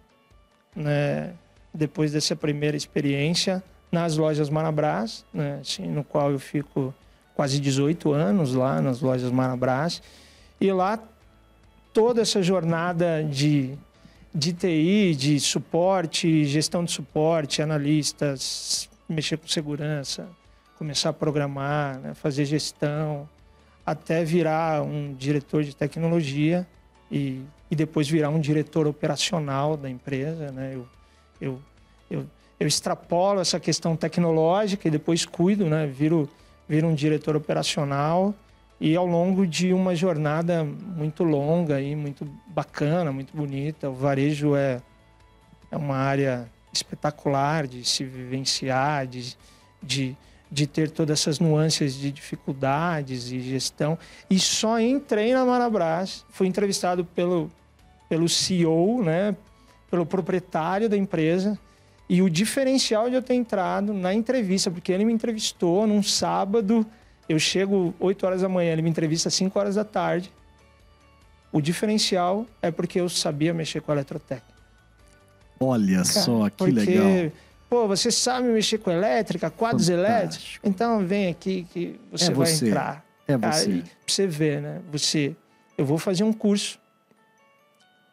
né, 0.75 1.35
depois 1.73 2.13
dessa 2.13 2.35
primeira 2.35 2.77
experiência, 2.77 3.63
nas 3.95 4.17
lojas 4.17 4.51
Marabras, 4.51 5.25
né, 5.33 5.59
assim, 5.61 5.87
no 5.87 6.03
qual 6.03 6.33
eu 6.33 6.39
fico 6.39 6.93
quase 7.35 7.61
18 7.61 8.13
anos 8.13 8.53
lá 8.53 8.81
nas 8.83 9.01
lojas 9.01 9.31
Marabras. 9.31 10.03
E 10.61 10.71
lá 10.73 10.99
toda 11.93 12.21
essa 12.21 12.43
jornada 12.43 13.23
de, 13.23 13.79
de 14.35 14.53
TI, 14.53 15.15
de 15.15 15.39
suporte, 15.39 16.45
gestão 16.45 16.85
de 16.85 16.91
suporte, 16.91 17.63
analistas, 17.63 18.91
mexer 19.09 19.39
com 19.39 19.47
segurança, 19.47 20.29
começar 20.77 21.11
a 21.11 21.13
programar, 21.13 21.99
né, 22.01 22.15
fazer 22.15 22.45
gestão, 22.45 23.29
até 23.87 24.25
virar 24.25 24.83
um 24.83 25.15
diretor 25.15 25.63
de 25.63 25.77
tecnologia 25.77 26.67
e, 27.13 27.43
e 27.71 27.77
depois 27.77 28.09
virar 28.09 28.31
um 28.31 28.41
diretor 28.41 28.89
operacional 28.89 29.77
da 29.77 29.89
empresa. 29.89 30.51
Né? 30.51 30.73
Eu, 30.75 30.89
eu, 31.41 31.63
eu, 32.59 32.67
extrapolo 32.67 33.41
essa 33.41 33.59
questão 33.59 33.97
tecnológica 33.97 34.89
e 34.89 34.91
depois 34.91 35.25
cuido, 35.25 35.67
né? 35.67 35.87
viro, 35.87 36.29
viro 36.69 36.89
um 36.89 36.95
diretor 36.95 37.37
operacional 37.37 38.35
e 38.81 38.97
ao 38.97 39.07
longo 39.07 39.47
de 39.47 39.73
uma 39.73 39.95
jornada 39.95 40.65
muito 40.65 41.25
longa 41.25 41.81
e 41.81 41.95
muito 41.95 42.29
bacana, 42.47 43.13
muito 43.13 43.37
bonita. 43.37 43.89
O 43.89 43.95
varejo 43.95 44.55
é, 44.57 44.81
é 45.71 45.77
uma 45.77 45.97
área 45.97 46.49
espetacular 46.73 47.67
de 47.67 47.85
se 47.85 48.05
vivenciar, 48.05 49.07
de, 49.07 49.37
de 49.83 50.17
de 50.55 50.69
ter 50.69 50.89
todas 50.89 51.19
essas 51.19 51.41
nuances 51.41 51.95
de 51.95 52.13
dificuldades 52.13 53.33
e 53.33 53.41
gestão. 53.41 53.99
E 54.31 54.39
só 54.39 54.79
entrei 54.79 55.35
na 55.35 55.45
Marabras, 55.45 56.25
fui 56.31 56.47
entrevistado 56.47 57.05
pelo, 57.05 57.51
pelo 58.09 58.29
CEO, 58.29 59.03
né, 59.03 59.37
pelo 59.91 60.07
proprietário 60.07 60.89
da 60.89 60.97
empresa 60.97 61.59
e 62.09 62.21
o 62.21 62.29
diferencial 62.29 63.09
de 63.09 63.17
eu 63.17 63.23
ter 63.23 63.35
entrado 63.35 63.93
na 63.95 64.13
entrevista, 64.13 64.71
porque 64.71 64.93
ele 64.93 65.05
me 65.05 65.13
entrevistou 65.13 65.87
num 65.87 66.03
sábado, 66.03 66.87
eu 67.29 67.39
chego 67.39 67.95
8 67.99 68.27
horas 68.27 68.43
da 68.43 68.49
manhã, 68.49 68.73
ele 68.73 68.83
me 68.83 68.91
entrevista 68.91 69.29
às 69.29 69.35
5 69.35 69.59
horas 69.59 69.75
da 69.77 69.85
tarde. 69.85 70.31
O 71.51 71.61
diferencial 71.61 72.47
é 72.61 72.71
porque 72.71 73.01
eu 73.01 73.09
sabia 73.09 73.55
mexer 73.55 73.81
com 73.81 73.93
a 73.93 73.95
eletrotécnica. 73.95 74.55
Olha 75.61 75.99
Cara, 75.99 76.05
só, 76.05 76.51
que 76.51 76.57
porque, 76.57 76.73
legal. 76.73 77.33
Pô, 77.71 77.89
você 77.89 78.11
sabe 78.11 78.49
mexer 78.49 78.79
com 78.79 78.91
elétrica, 78.91 79.51
quadros 79.51 79.89
Fantástico. 79.89 80.13
elétricos? 80.13 80.61
Então 80.63 81.07
vem 81.07 81.29
aqui 81.29 81.67
que 81.73 81.99
você, 82.11 82.31
é 82.31 82.35
vai 82.35 82.47
você. 82.47 82.67
entrar. 82.67 83.05
É 83.27 83.39
Cara, 83.39 83.53
você. 83.53 83.69
pra 83.71 83.85
você 84.07 84.27
ver, 84.27 84.61
né? 84.61 84.81
Você, 84.93 85.35
eu 85.79 85.87
vou 85.87 85.97
fazer 85.97 86.25
um 86.25 86.33
curso 86.33 86.79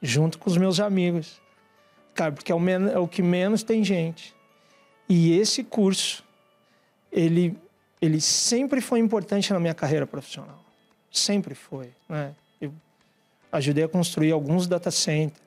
junto 0.01 0.39
com 0.39 0.49
os 0.49 0.57
meus 0.57 0.79
amigos. 0.79 1.41
Cara, 2.13 2.31
porque 2.31 2.51
é 2.51 2.55
o, 2.55 2.69
é 2.69 2.99
o 2.99 3.07
que 3.07 3.21
menos 3.21 3.63
tem 3.63 3.83
gente. 3.83 4.33
E 5.07 5.37
esse 5.37 5.63
curso, 5.63 6.23
ele, 7.11 7.57
ele 8.01 8.21
sempre 8.21 8.81
foi 8.81 8.99
importante 8.99 9.51
na 9.51 9.59
minha 9.59 9.73
carreira 9.73 10.07
profissional. 10.07 10.63
Sempre 11.11 11.53
foi, 11.53 11.89
né? 12.07 12.33
Eu 12.59 12.73
ajudei 13.51 13.83
a 13.83 13.89
construir 13.89 14.31
alguns 14.31 14.67
data 14.67 14.89
centers. 14.89 15.41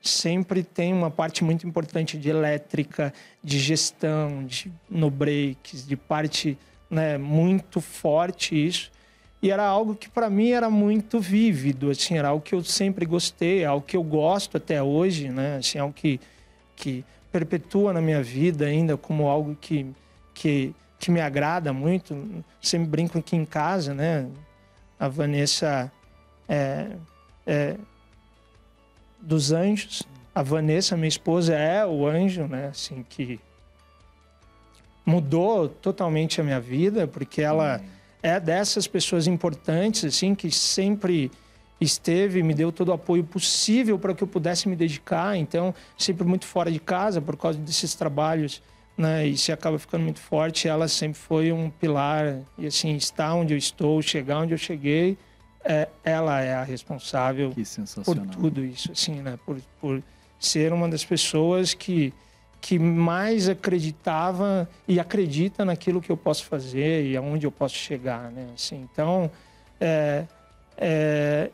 Sempre 0.00 0.62
tem 0.62 0.92
uma 0.92 1.10
parte 1.10 1.42
muito 1.42 1.66
importante 1.66 2.16
de 2.16 2.28
elétrica, 2.28 3.12
de 3.42 3.58
gestão, 3.58 4.44
de 4.44 4.72
no 4.88 5.10
breaks, 5.10 5.84
de 5.84 5.96
parte 5.96 6.56
né, 6.88 7.18
muito 7.18 7.80
forte 7.80 8.54
isso. 8.54 8.92
E 9.40 9.50
era 9.50 9.64
algo 9.64 9.94
que 9.94 10.08
para 10.08 10.28
mim 10.28 10.50
era 10.50 10.68
muito 10.68 11.20
vívido, 11.20 11.90
assim, 11.90 12.18
era 12.18 12.28
algo 12.28 12.42
que 12.42 12.54
eu 12.54 12.64
sempre 12.64 13.06
gostei, 13.06 13.64
algo 13.64 13.86
que 13.86 13.96
eu 13.96 14.02
gosto 14.02 14.56
até 14.56 14.82
hoje, 14.82 15.28
né? 15.28 15.58
Assim, 15.58 15.78
algo 15.78 15.94
que, 15.94 16.20
que 16.74 17.04
perpetua 17.30 17.92
na 17.92 18.00
minha 18.00 18.22
vida 18.22 18.66
ainda 18.66 18.96
como 18.96 19.28
algo 19.28 19.56
que, 19.60 19.86
que, 20.34 20.74
que 20.98 21.10
me 21.10 21.20
agrada 21.20 21.72
muito. 21.72 22.44
Sempre 22.60 22.88
brinco 22.88 23.18
aqui 23.18 23.36
em 23.36 23.44
casa, 23.44 23.94
né? 23.94 24.26
A 24.98 25.06
Vanessa 25.06 25.92
é, 26.48 26.88
é, 27.46 27.76
dos 29.20 29.52
anjos. 29.52 30.02
A 30.34 30.42
Vanessa, 30.42 30.96
minha 30.96 31.08
esposa, 31.08 31.54
é 31.54 31.86
o 31.86 32.08
anjo, 32.08 32.48
né? 32.48 32.68
Assim, 32.68 33.04
que 33.08 33.38
mudou 35.06 35.68
totalmente 35.68 36.40
a 36.40 36.44
minha 36.44 36.60
vida, 36.60 37.06
porque 37.06 37.40
ela 37.40 37.80
é 38.22 38.38
dessas 38.40 38.86
pessoas 38.86 39.26
importantes, 39.26 40.04
assim, 40.04 40.34
que 40.34 40.50
sempre 40.50 41.30
esteve, 41.80 42.42
me 42.42 42.54
deu 42.54 42.72
todo 42.72 42.88
o 42.88 42.92
apoio 42.92 43.22
possível 43.22 43.98
para 43.98 44.14
que 44.14 44.22
eu 44.22 44.28
pudesse 44.28 44.68
me 44.68 44.74
dedicar. 44.74 45.36
Então, 45.36 45.74
sempre 45.96 46.26
muito 46.26 46.44
fora 46.44 46.70
de 46.70 46.80
casa 46.80 47.20
por 47.20 47.36
causa 47.36 47.58
desses 47.58 47.94
trabalhos, 47.94 48.62
né? 48.96 49.26
E 49.26 49.38
se 49.38 49.52
acaba 49.52 49.78
ficando 49.78 50.02
muito 50.02 50.20
forte, 50.20 50.66
ela 50.66 50.88
sempre 50.88 51.18
foi 51.18 51.52
um 51.52 51.70
pilar. 51.70 52.40
E 52.56 52.66
assim, 52.66 52.96
estar 52.96 53.34
onde 53.34 53.54
eu 53.54 53.58
estou, 53.58 54.02
chegar 54.02 54.40
onde 54.40 54.52
eu 54.52 54.58
cheguei, 54.58 55.16
é, 55.64 55.88
ela 56.02 56.40
é 56.40 56.54
a 56.54 56.64
responsável 56.64 57.52
por 58.04 58.18
tudo 58.26 58.64
isso, 58.64 58.90
assim, 58.90 59.16
né? 59.22 59.38
Por, 59.46 59.58
por 59.80 60.02
ser 60.38 60.72
uma 60.72 60.88
das 60.88 61.04
pessoas 61.04 61.74
que 61.74 62.12
que 62.60 62.78
mais 62.78 63.48
acreditava 63.48 64.68
e 64.86 64.98
acredita 64.98 65.64
naquilo 65.64 66.00
que 66.00 66.10
eu 66.10 66.16
posso 66.16 66.44
fazer 66.44 67.06
e 67.06 67.16
aonde 67.16 67.46
eu 67.46 67.52
posso 67.52 67.74
chegar, 67.74 68.30
né? 68.30 68.46
Assim, 68.54 68.86
então, 68.92 69.30
é, 69.80 70.24
é, 70.76 71.50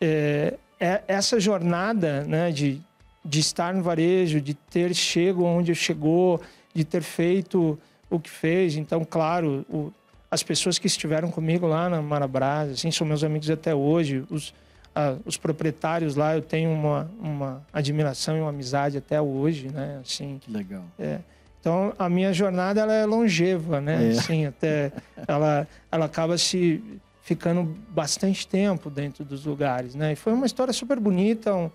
é, 0.00 0.54
é, 0.78 1.02
essa 1.08 1.40
jornada, 1.40 2.22
né, 2.24 2.50
de, 2.50 2.80
de 3.24 3.40
estar 3.40 3.74
no 3.74 3.82
varejo, 3.82 4.40
de 4.40 4.54
ter 4.54 4.94
chego 4.94 5.44
onde 5.44 5.74
chegou, 5.74 6.40
de 6.74 6.84
ter 6.84 7.02
feito 7.02 7.78
o 8.08 8.20
que 8.20 8.30
fez. 8.30 8.76
Então, 8.76 9.04
claro, 9.04 9.64
o, 9.68 9.92
as 10.30 10.42
pessoas 10.42 10.78
que 10.78 10.86
estiveram 10.86 11.30
comigo 11.30 11.66
lá 11.66 11.88
na 11.88 12.00
Marabras, 12.00 12.70
assim, 12.70 12.90
são 12.90 13.06
meus 13.06 13.24
amigos 13.24 13.50
até 13.50 13.74
hoje. 13.74 14.24
Os, 14.30 14.52
ah, 14.98 15.18
os 15.26 15.36
proprietários 15.36 16.16
lá, 16.16 16.34
eu 16.34 16.40
tenho 16.40 16.70
uma, 16.70 17.10
uma 17.20 17.62
admiração 17.70 18.34
e 18.34 18.40
uma 18.40 18.48
amizade 18.48 18.96
até 18.96 19.20
hoje, 19.20 19.68
né? 19.68 20.00
Assim, 20.00 20.38
que 20.40 20.50
legal. 20.50 20.84
É. 20.98 21.18
Então, 21.60 21.92
a 21.98 22.08
minha 22.08 22.32
jornada 22.32 22.80
ela 22.80 22.94
é 22.94 23.04
longeva, 23.04 23.78
né? 23.78 24.08
É. 24.08 24.10
Assim, 24.12 24.46
até 24.46 24.90
ela, 25.28 25.68
ela 25.92 26.06
acaba 26.06 26.38
se 26.38 26.82
ficando 27.20 27.76
bastante 27.90 28.48
tempo 28.48 28.88
dentro 28.88 29.22
dos 29.22 29.44
lugares, 29.44 29.94
né? 29.94 30.12
E 30.12 30.16
foi 30.16 30.32
uma 30.32 30.46
história 30.46 30.72
super 30.72 30.98
bonita, 30.98 31.54
um, 31.54 31.70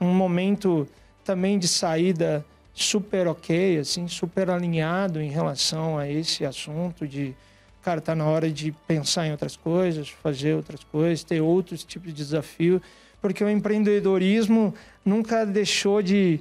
um 0.00 0.14
momento 0.14 0.88
também 1.22 1.58
de 1.58 1.68
saída 1.68 2.42
super 2.72 3.26
ok, 3.26 3.80
assim, 3.80 4.08
super 4.08 4.48
alinhado 4.48 5.20
em 5.20 5.28
relação 5.28 5.98
a 5.98 6.08
esse 6.08 6.46
assunto 6.46 7.06
de 7.06 7.34
cara, 7.82 8.00
tá 8.00 8.14
na 8.14 8.24
hora 8.26 8.50
de 8.50 8.72
pensar 8.86 9.26
em 9.26 9.32
outras 9.32 9.56
coisas, 9.56 10.08
fazer 10.08 10.54
outras 10.54 10.84
coisas, 10.84 11.24
ter 11.24 11.40
outros 11.40 11.84
tipos 11.84 12.08
de 12.08 12.14
desafio, 12.14 12.80
porque 13.20 13.42
o 13.42 13.50
empreendedorismo 13.50 14.74
nunca 15.04 15.44
deixou 15.44 16.00
de 16.00 16.40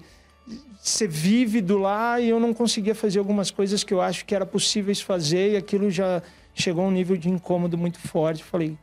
ser 0.80 1.08
vívido 1.08 1.78
lá 1.78 2.20
e 2.20 2.30
eu 2.30 2.40
não 2.40 2.54
conseguia 2.54 2.96
fazer 2.96 3.20
algumas 3.20 3.52
coisas 3.52 3.84
que 3.84 3.94
eu 3.94 4.02
acho 4.02 4.26
que 4.26 4.34
era 4.34 4.46
possíveis 4.46 5.00
fazer 5.00 5.54
e 5.54 5.58
aquilo 5.58 5.92
já 5.92 6.24
chegou 6.54 6.84
a 6.84 6.88
um 6.88 6.92
nível 6.92 7.16
de 7.16 7.30
incômodo 7.30 7.78
muito 7.78 8.00
forte. 8.00 8.44
Falei, 8.44 8.78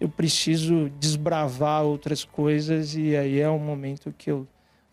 eu 0.00 0.08
preciso 0.08 0.90
desbravar 0.98 1.82
outras 1.82 2.24
coisas 2.24 2.94
e 2.94 3.16
aí 3.16 3.40
é 3.40 3.48
o 3.48 3.58
momento 3.58 4.14
que 4.16 4.30
eu 4.30 4.46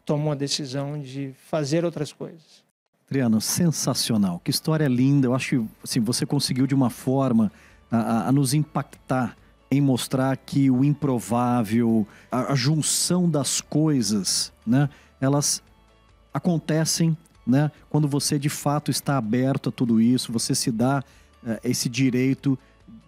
tomo 0.05 0.31
a 0.31 0.35
decisão 0.35 0.99
de 0.99 1.33
fazer 1.47 1.85
outras 1.85 2.11
coisas. 2.11 2.63
Adriano, 3.11 3.41
sensacional. 3.41 4.39
Que 4.41 4.49
história 4.49 4.87
linda. 4.87 5.27
Eu 5.27 5.35
acho 5.35 5.59
que 5.59 5.69
assim, 5.83 5.99
você 5.99 6.25
conseguiu 6.25 6.65
de 6.65 6.73
uma 6.73 6.89
forma 6.89 7.51
a, 7.91 8.29
a 8.29 8.31
nos 8.31 8.53
impactar 8.53 9.35
em 9.69 9.81
mostrar 9.81 10.37
que 10.37 10.71
o 10.71 10.81
improvável, 10.81 12.07
a, 12.31 12.53
a, 12.53 12.55
junção 12.55 13.29
das 13.29 13.59
coisas, 13.59 14.53
né, 14.65 14.89
elas 15.19 15.61
acontecem, 16.33 17.17
né, 17.45 17.69
quando 17.89 18.07
você 18.07 18.39
de 18.39 18.47
fato 18.47 18.89
está 18.89 19.17
aberto 19.17 19.67
a 19.67 19.71
tudo 19.73 19.99
isso, 19.99 20.31
você 20.31 20.55
se 20.55 20.71
dá 20.71 21.03
uh, 21.43 21.57
esse 21.65 21.89
direito 21.89 22.57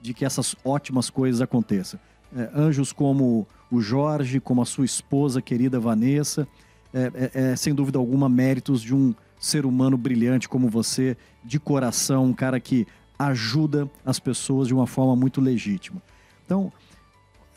de 0.02 0.14
que 0.14 0.26
essas 0.26 0.54
ótimas 0.66 1.10
coisas 1.10 1.40
aconteçam. 1.40 1.98
Uh, 2.34 2.60
anjos 2.60 2.92
como 2.92 3.48
o 3.72 3.80
Jorge, 3.80 4.42
como 4.42 4.62
a 4.62 4.66
sua 4.66 4.84
esposa 4.84 5.42
querida 5.42 5.80
Vanessa, 5.80 6.46
é, 6.94 7.32
é, 7.34 7.52
é 7.52 7.56
sem 7.56 7.74
dúvida 7.74 7.98
alguma 7.98 8.28
méritos 8.28 8.82
de 8.82 8.94
um 8.94 9.14
ser 9.44 9.66
humano 9.66 9.98
brilhante 9.98 10.48
como 10.48 10.70
você, 10.70 11.18
de 11.44 11.60
coração, 11.60 12.24
um 12.24 12.34
cara 12.34 12.62
que 12.62 12.88
ajuda 13.20 13.92
as 14.06 14.18
pessoas 14.18 14.70
de 14.70 14.74
uma 14.74 14.88
forma 14.88 15.18
muito 15.18 15.42
legítima. 15.42 16.02
Então, 16.46 16.72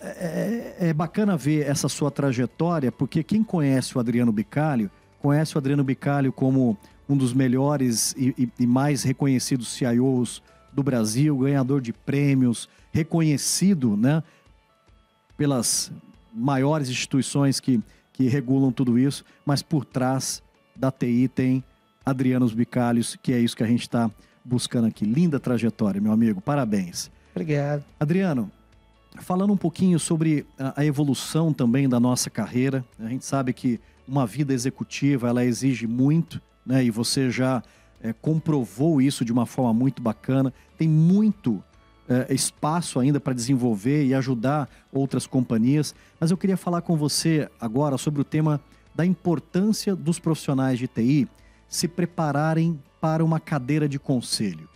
é, 0.00 0.74
é, 0.80 0.88
é 0.88 0.92
bacana 0.92 1.36
ver 1.36 1.64
essa 1.64 1.88
sua 1.88 2.10
trajetória, 2.10 2.90
porque 2.90 3.22
quem 3.22 3.44
conhece 3.44 3.96
o 3.96 4.00
Adriano 4.00 4.32
Bicalho, 4.32 4.90
conhece 5.20 5.54
o 5.54 5.58
Adriano 5.58 5.84
Bicalho 5.84 6.32
como 6.32 6.76
um 7.08 7.16
dos 7.16 7.32
melhores 7.32 8.16
e, 8.18 8.34
e, 8.36 8.48
e 8.58 8.66
mais 8.66 9.04
reconhecidos 9.04 9.68
CIOs 9.68 10.42
do 10.72 10.82
Brasil, 10.82 11.38
ganhador 11.38 11.80
de 11.80 11.92
prêmios, 11.92 12.68
reconhecido 12.90 13.96
né, 13.96 14.24
pelas 15.36 15.92
maiores 16.34 16.88
instituições 16.88 17.60
que, 17.60 17.80
que 18.12 18.26
regulam 18.26 18.72
tudo 18.72 18.98
isso, 18.98 19.24
mas 19.44 19.62
por 19.62 19.84
trás 19.84 20.42
da 20.74 20.90
TI 20.90 21.28
tem 21.28 21.62
Adriano 22.06 22.48
Bicalhos, 22.48 23.16
que 23.20 23.32
é 23.32 23.40
isso 23.40 23.56
que 23.56 23.64
a 23.64 23.66
gente 23.66 23.80
está 23.80 24.08
buscando 24.44 24.86
aqui. 24.86 25.04
Linda 25.04 25.40
trajetória, 25.40 26.00
meu 26.00 26.12
amigo. 26.12 26.40
Parabéns. 26.40 27.10
Obrigado. 27.34 27.84
Adriano, 27.98 28.48
falando 29.18 29.52
um 29.52 29.56
pouquinho 29.56 29.98
sobre 29.98 30.46
a 30.56 30.84
evolução 30.84 31.52
também 31.52 31.88
da 31.88 31.98
nossa 31.98 32.30
carreira, 32.30 32.84
a 33.00 33.08
gente 33.08 33.24
sabe 33.24 33.52
que 33.52 33.80
uma 34.06 34.24
vida 34.24 34.54
executiva 34.54 35.28
ela 35.28 35.44
exige 35.44 35.84
muito, 35.88 36.40
né? 36.64 36.84
E 36.84 36.92
você 36.92 37.28
já 37.28 37.60
é, 38.00 38.12
comprovou 38.12 39.02
isso 39.02 39.24
de 39.24 39.32
uma 39.32 39.44
forma 39.44 39.74
muito 39.74 40.00
bacana. 40.00 40.54
Tem 40.78 40.86
muito 40.86 41.60
é, 42.08 42.32
espaço 42.32 43.00
ainda 43.00 43.18
para 43.18 43.32
desenvolver 43.32 44.06
e 44.06 44.14
ajudar 44.14 44.70
outras 44.92 45.26
companhias. 45.26 45.92
Mas 46.20 46.30
eu 46.30 46.36
queria 46.36 46.56
falar 46.56 46.82
com 46.82 46.96
você 46.96 47.50
agora 47.60 47.98
sobre 47.98 48.20
o 48.20 48.24
tema 48.24 48.60
da 48.94 49.04
importância 49.04 49.96
dos 49.96 50.20
profissionais 50.20 50.78
de 50.78 50.86
TI 50.86 51.28
se 51.68 51.88
prepararem 51.88 52.80
para 53.00 53.24
uma 53.24 53.40
cadeira 53.40 53.88
de 53.88 53.98
conselho. 53.98 54.68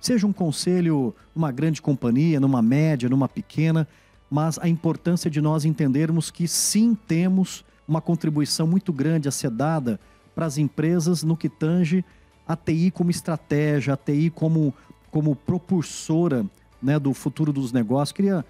Seja 0.00 0.26
um 0.26 0.32
conselho 0.32 1.14
numa 1.34 1.50
grande 1.50 1.80
companhia, 1.80 2.38
numa 2.38 2.60
média, 2.60 3.08
numa 3.08 3.28
pequena, 3.28 3.88
mas 4.30 4.58
a 4.58 4.68
importância 4.68 5.30
de 5.30 5.40
nós 5.40 5.64
entendermos 5.64 6.30
que 6.30 6.46
sim 6.46 6.94
temos 6.94 7.64
uma 7.86 8.00
contribuição 8.00 8.66
muito 8.66 8.92
grande 8.92 9.28
a 9.28 9.30
ser 9.30 9.50
dada 9.50 9.98
para 10.34 10.46
as 10.46 10.58
empresas 10.58 11.22
no 11.22 11.36
que 11.36 11.48
tange 11.48 12.04
a 12.46 12.56
TI 12.56 12.90
como 12.90 13.10
estratégia, 13.10 13.94
a 13.94 13.96
TI 13.96 14.30
como, 14.30 14.74
como 15.10 15.34
propulsora 15.34 16.44
né, 16.82 16.98
do 16.98 17.14
futuro 17.14 17.52
dos 17.52 17.72
negócios. 17.72 18.12
Queria 18.12 18.44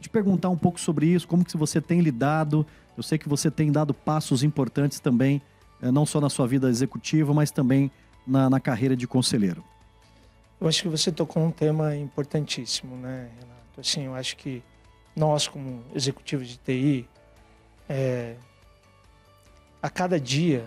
te 0.00 0.08
perguntar 0.08 0.48
um 0.48 0.56
pouco 0.56 0.80
sobre 0.80 1.06
isso, 1.06 1.28
como 1.28 1.44
que 1.44 1.56
você 1.56 1.80
tem 1.80 2.00
lidado. 2.00 2.66
Eu 2.96 3.02
sei 3.02 3.18
que 3.18 3.28
você 3.28 3.50
tem 3.50 3.70
dado 3.70 3.92
passos 3.92 4.42
importantes 4.42 5.00
também 5.00 5.42
não 5.80 6.06
só 6.06 6.20
na 6.20 6.28
sua 6.28 6.46
vida 6.46 6.68
executiva, 6.68 7.32
mas 7.34 7.50
também 7.50 7.90
na, 8.26 8.50
na 8.50 8.60
carreira 8.60 8.96
de 8.96 9.06
conselheiro? 9.06 9.62
Eu 10.60 10.68
acho 10.68 10.82
que 10.82 10.88
você 10.88 11.12
tocou 11.12 11.42
um 11.42 11.50
tema 11.50 11.94
importantíssimo, 11.94 12.96
né, 12.96 13.30
Renato? 13.38 13.80
Assim, 13.80 14.04
eu 14.04 14.14
acho 14.14 14.36
que 14.36 14.62
nós, 15.14 15.46
como 15.46 15.84
executivos 15.94 16.48
de 16.48 16.56
TI, 16.56 17.08
é, 17.88 18.36
a 19.82 19.90
cada 19.90 20.18
dia 20.18 20.66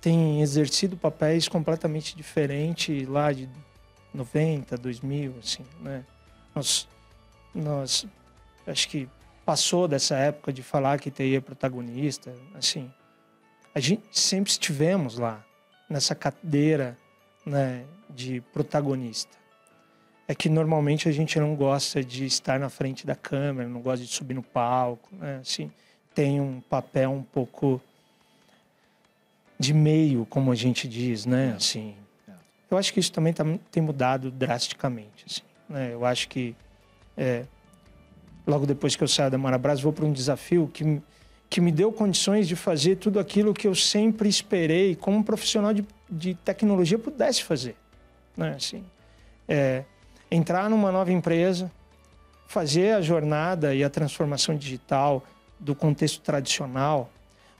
tem 0.00 0.42
exercido 0.42 0.96
papéis 0.96 1.48
completamente 1.48 2.16
diferentes 2.16 3.06
lá 3.06 3.32
de 3.32 3.48
90, 4.12 4.76
2000, 4.76 5.34
assim, 5.38 5.64
né? 5.80 6.04
Nós, 6.54 6.88
nós, 7.54 8.06
acho 8.66 8.88
que 8.88 9.08
passou 9.44 9.88
dessa 9.88 10.16
época 10.16 10.52
de 10.52 10.62
falar 10.62 10.98
que 10.98 11.10
TI 11.10 11.36
é 11.36 11.40
protagonista, 11.40 12.34
assim, 12.54 12.90
a 13.74 13.80
gente 13.80 14.02
sempre 14.12 14.50
estivemos 14.50 15.18
lá, 15.18 15.44
nessa 15.88 16.14
cadeira, 16.14 16.96
né, 17.44 17.84
de 18.10 18.40
protagonista. 18.52 19.36
É 20.26 20.34
que 20.34 20.48
normalmente 20.48 21.08
a 21.08 21.12
gente 21.12 21.38
não 21.40 21.54
gosta 21.54 22.04
de 22.04 22.26
estar 22.26 22.60
na 22.60 22.68
frente 22.68 23.06
da 23.06 23.14
câmera, 23.14 23.68
não 23.68 23.80
gosta 23.80 24.04
de 24.04 24.12
subir 24.12 24.34
no 24.34 24.42
palco, 24.42 25.08
né? 25.16 25.38
Assim, 25.40 25.70
tem 26.14 26.38
um 26.38 26.60
papel 26.60 27.10
um 27.10 27.22
pouco 27.22 27.80
de 29.58 29.72
meio, 29.72 30.26
como 30.26 30.52
a 30.52 30.54
gente 30.54 30.86
diz, 30.86 31.24
né? 31.24 31.52
É. 31.52 31.56
Assim, 31.56 31.94
é. 32.28 32.32
eu 32.70 32.76
acho 32.76 32.92
que 32.92 33.00
isso 33.00 33.10
também 33.10 33.32
tá, 33.32 33.42
tem 33.70 33.82
mudado 33.82 34.30
drasticamente. 34.30 35.24
Assim, 35.26 35.42
né? 35.66 35.94
Eu 35.94 36.04
acho 36.04 36.28
que 36.28 36.54
é, 37.16 37.46
logo 38.46 38.66
depois 38.66 38.94
que 38.94 39.02
eu 39.02 39.08
saio 39.08 39.30
da 39.30 39.38
Marabras, 39.38 39.80
vou 39.80 39.92
para 39.92 40.04
um 40.04 40.12
desafio 40.12 40.70
que, 40.72 41.00
que 41.50 41.60
me 41.60 41.72
deu 41.72 41.90
condições 41.90 42.46
de 42.46 42.54
fazer 42.54 42.96
tudo 42.96 43.18
aquilo 43.18 43.54
que 43.54 43.66
eu 43.66 43.74
sempre 43.74 44.28
esperei 44.28 44.94
como 44.94 45.18
um 45.18 45.22
profissional 45.22 45.72
de, 45.72 45.84
de 46.10 46.34
tecnologia 46.34 46.98
pudesse 46.98 47.42
fazer 47.42 47.74
né? 48.38 48.54
Assim, 48.56 48.84
é, 49.48 49.84
entrar 50.30 50.70
numa 50.70 50.92
nova 50.92 51.12
empresa, 51.12 51.70
fazer 52.46 52.94
a 52.94 53.02
jornada 53.02 53.74
e 53.74 53.82
a 53.82 53.90
transformação 53.90 54.56
digital 54.56 55.24
do 55.58 55.74
contexto 55.74 56.22
tradicional, 56.22 57.10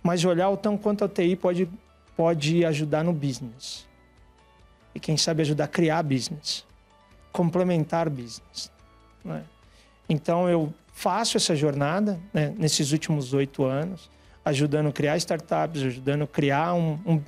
mas 0.01 0.25
olhar 0.25 0.49
o 0.49 0.57
tão 0.57 0.79
quanto 0.79 1.05
a 1.05 1.09
TI 1.09 1.35
pode, 1.35 1.69
pode 2.17 2.65
ajudar 2.65 3.03
no 3.03 3.13
business. 3.13 3.87
E 4.95 5.01
quem 5.01 5.17
sabe 5.17 5.43
ajudar 5.43 5.65
a 5.65 5.69
criar 5.69 6.03
business, 6.05 6.65
complementar 7.33 8.09
business. 8.09 8.71
Né? 9.25 9.43
Então 10.09 10.49
eu 10.49 10.73
faço 10.99 11.37
essa 11.37 11.55
jornada 11.55 12.19
né, 12.35 12.53
nesses 12.59 12.91
últimos 12.91 13.33
oito 13.33 13.65
anos, 13.65 14.11
ajudando 14.45 14.89
a 14.89 14.93
criar 14.93 15.17
startups, 15.17 15.81
ajudando 15.81 16.23
a 16.25 16.27
criar 16.27 16.75
um, 16.75 16.99
um 17.07 17.23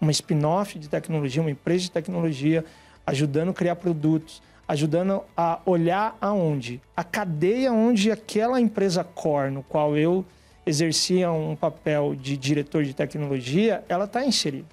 uma 0.00 0.10
spin-off 0.10 0.78
de 0.78 0.88
tecnologia, 0.88 1.40
uma 1.40 1.50
empresa 1.50 1.84
de 1.84 1.90
tecnologia, 1.90 2.64
ajudando 3.06 3.50
a 3.50 3.54
criar 3.54 3.76
produtos, 3.76 4.42
ajudando 4.66 5.22
a 5.36 5.60
olhar 5.64 6.16
aonde? 6.20 6.80
A 6.96 7.02
cadeia 7.02 7.72
onde 7.72 8.10
aquela 8.10 8.60
empresa 8.60 9.02
core, 9.02 9.50
no 9.50 9.62
qual 9.62 9.96
eu 9.96 10.24
exercia 10.66 11.30
um 11.30 11.56
papel 11.56 12.14
de 12.14 12.36
diretor 12.36 12.84
de 12.84 12.94
tecnologia, 12.94 13.84
ela 13.88 14.04
está 14.04 14.24
inserida. 14.24 14.68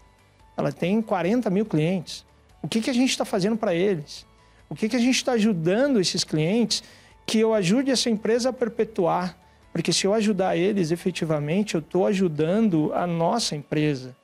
Ela 0.57 0.71
tem 0.71 1.01
40 1.01 1.49
mil 1.49 1.65
clientes. 1.65 2.25
O 2.61 2.67
que, 2.67 2.81
que 2.81 2.89
a 2.89 2.93
gente 2.93 3.09
está 3.09 3.25
fazendo 3.25 3.57
para 3.57 3.73
eles? 3.73 4.25
O 4.69 4.75
que, 4.75 4.89
que 4.89 4.95
a 4.95 4.99
gente 4.99 5.15
está 5.15 5.33
ajudando 5.33 5.99
esses 5.99 6.23
clientes 6.23 6.83
que 7.25 7.39
eu 7.39 7.53
ajude 7.53 7.91
essa 7.91 8.09
empresa 8.09 8.49
a 8.49 8.53
perpetuar? 8.53 9.38
Porque 9.71 9.91
se 9.91 10.05
eu 10.07 10.13
ajudar 10.13 10.55
eles 10.55 10.91
efetivamente, 10.91 11.75
eu 11.75 11.79
estou 11.79 12.05
ajudando 12.05 12.93
a 12.93 13.05
nossa 13.05 13.55
empresa. 13.55 14.15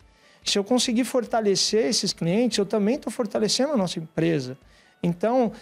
Se 0.46 0.58
eu 0.58 0.64
conseguir 0.64 1.04
fortalecer 1.04 1.86
esses 1.86 2.14
clientes, 2.14 2.58
eu 2.58 2.66
também 2.66 2.96
estou 2.96 3.12
fortalecendo 3.12 3.74
a 3.74 3.78
nossa 3.78 4.00
empresa. 4.00 4.58
Então, 5.04 5.48
o 5.48 5.54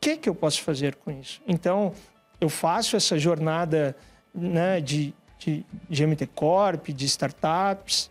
que, 0.00 0.16
que 0.16 0.28
eu 0.28 0.34
posso 0.34 0.62
fazer 0.62 0.94
com 0.96 1.10
isso? 1.10 1.42
Então, 1.46 1.92
eu 2.40 2.48
faço 2.48 2.96
essa 2.96 3.18
jornada 3.18 3.96
né, 4.34 4.80
de, 4.80 5.14
de, 5.38 5.64
de 5.88 6.06
MT 6.06 6.26
Corp, 6.34 6.88
de 6.88 7.04
startups, 7.04 8.10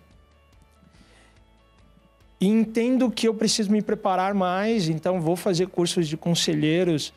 e 2.39 2.47
entendo 2.47 3.09
que 3.09 3.27
eu 3.27 3.33
preciso 3.33 3.71
me 3.71 3.81
preparar 3.81 4.33
mais, 4.33 4.89
então 4.89 5.21
vou 5.21 5.35
fazer 5.35 5.67
cursos 5.67 6.09
de 6.09 6.17
conselheiros, 6.17 7.13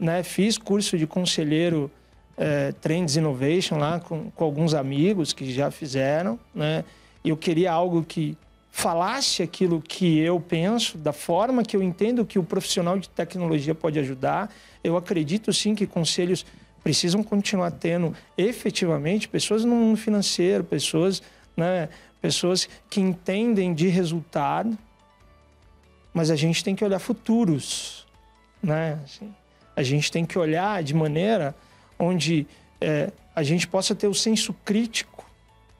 né? 0.00 0.22
Fiz 0.22 0.56
curso 0.56 0.96
de 0.96 1.06
conselheiro 1.06 1.90
é, 2.36 2.72
Trends 2.72 3.16
Innovation 3.16 3.76
lá 3.76 4.00
com, 4.00 4.30
com 4.30 4.44
alguns 4.44 4.72
amigos 4.72 5.34
que 5.34 5.52
já 5.52 5.70
fizeram, 5.70 6.40
né? 6.54 6.84
eu 7.22 7.36
queria 7.36 7.70
algo 7.70 8.02
que 8.02 8.36
falasse 8.70 9.42
aquilo 9.42 9.82
que 9.82 10.18
eu 10.20 10.40
penso, 10.40 10.96
da 10.96 11.12
forma 11.12 11.62
que 11.62 11.76
eu 11.76 11.82
entendo 11.82 12.24
que 12.24 12.38
o 12.38 12.44
profissional 12.44 12.98
de 12.98 13.10
tecnologia 13.10 13.74
pode 13.74 13.98
ajudar. 13.98 14.50
Eu 14.82 14.96
acredito 14.96 15.52
sim 15.52 15.74
que 15.74 15.86
conselhos 15.86 16.46
precisam 16.82 17.22
continuar 17.22 17.72
tendo 17.72 18.16
efetivamente 18.38 19.28
pessoas 19.28 19.64
no 19.64 19.74
mundo 19.74 19.98
financeiro, 19.98 20.64
pessoas, 20.64 21.22
né, 21.54 21.90
pessoas 22.22 22.68
que 22.88 23.00
entendem 23.00 23.74
de 23.74 23.88
resultado, 23.88 24.78
mas 26.14 26.30
a 26.30 26.36
gente 26.36 26.64
tem 26.64 26.74
que 26.74 26.84
olhar 26.84 26.98
futuros, 26.98 28.06
né? 28.62 28.98
Assim, 29.04 29.34
a 29.80 29.82
gente 29.82 30.12
tem 30.12 30.24
que 30.24 30.38
olhar 30.38 30.82
de 30.82 30.94
maneira 30.94 31.54
onde 31.98 32.46
é, 32.80 33.10
a 33.34 33.42
gente 33.42 33.66
possa 33.66 33.94
ter 33.94 34.06
o 34.06 34.14
senso 34.14 34.54
crítico 34.64 35.20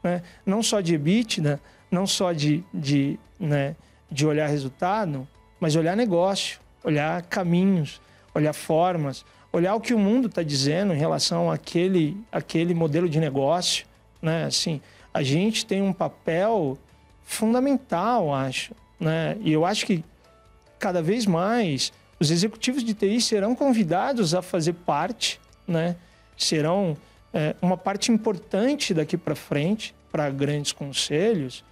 né? 0.02 0.22
não 0.44 0.62
só 0.62 0.80
de 0.80 0.94
EBITDA, 0.94 1.60
não 1.90 2.06
só 2.06 2.32
de, 2.32 2.64
de, 2.72 3.18
né, 3.38 3.76
de 4.10 4.26
olhar 4.26 4.46
resultado, 4.46 5.26
mas 5.58 5.76
olhar 5.76 5.96
negócio, 5.96 6.58
olhar 6.82 7.22
caminhos, 7.22 8.00
olhar 8.34 8.52
formas, 8.52 9.24
olhar 9.52 9.74
o 9.74 9.80
que 9.80 9.92
o 9.92 9.98
mundo 9.98 10.28
está 10.28 10.42
dizendo 10.42 10.94
em 10.94 10.98
relação 10.98 11.50
àquele, 11.50 12.16
àquele 12.32 12.74
modelo 12.74 13.08
de 13.08 13.20
negócio. 13.20 13.86
Né? 14.22 14.44
Assim, 14.44 14.80
a 15.12 15.22
gente 15.22 15.66
tem 15.66 15.82
um 15.82 15.92
papel 15.92 16.78
fundamental, 17.24 18.32
acho. 18.32 18.74
Né? 18.98 19.36
E 19.40 19.52
eu 19.52 19.66
acho 19.66 19.84
que 19.84 20.04
cada 20.78 21.02
vez 21.02 21.26
mais 21.26 21.92
os 22.20 22.30
executivos 22.30 22.84
de 22.84 22.92
TI 22.92 23.20
serão 23.20 23.54
convidados 23.54 24.34
a 24.34 24.42
fazer 24.42 24.74
parte, 24.74 25.40
né? 25.66 25.96
serão 26.36 26.96
é, 27.32 27.56
uma 27.62 27.76
parte 27.76 28.12
importante 28.12 28.92
daqui 28.92 29.16
para 29.16 29.34
frente, 29.34 29.94
para 30.12 30.28
grandes 30.28 30.72
conselhos, 30.72 31.64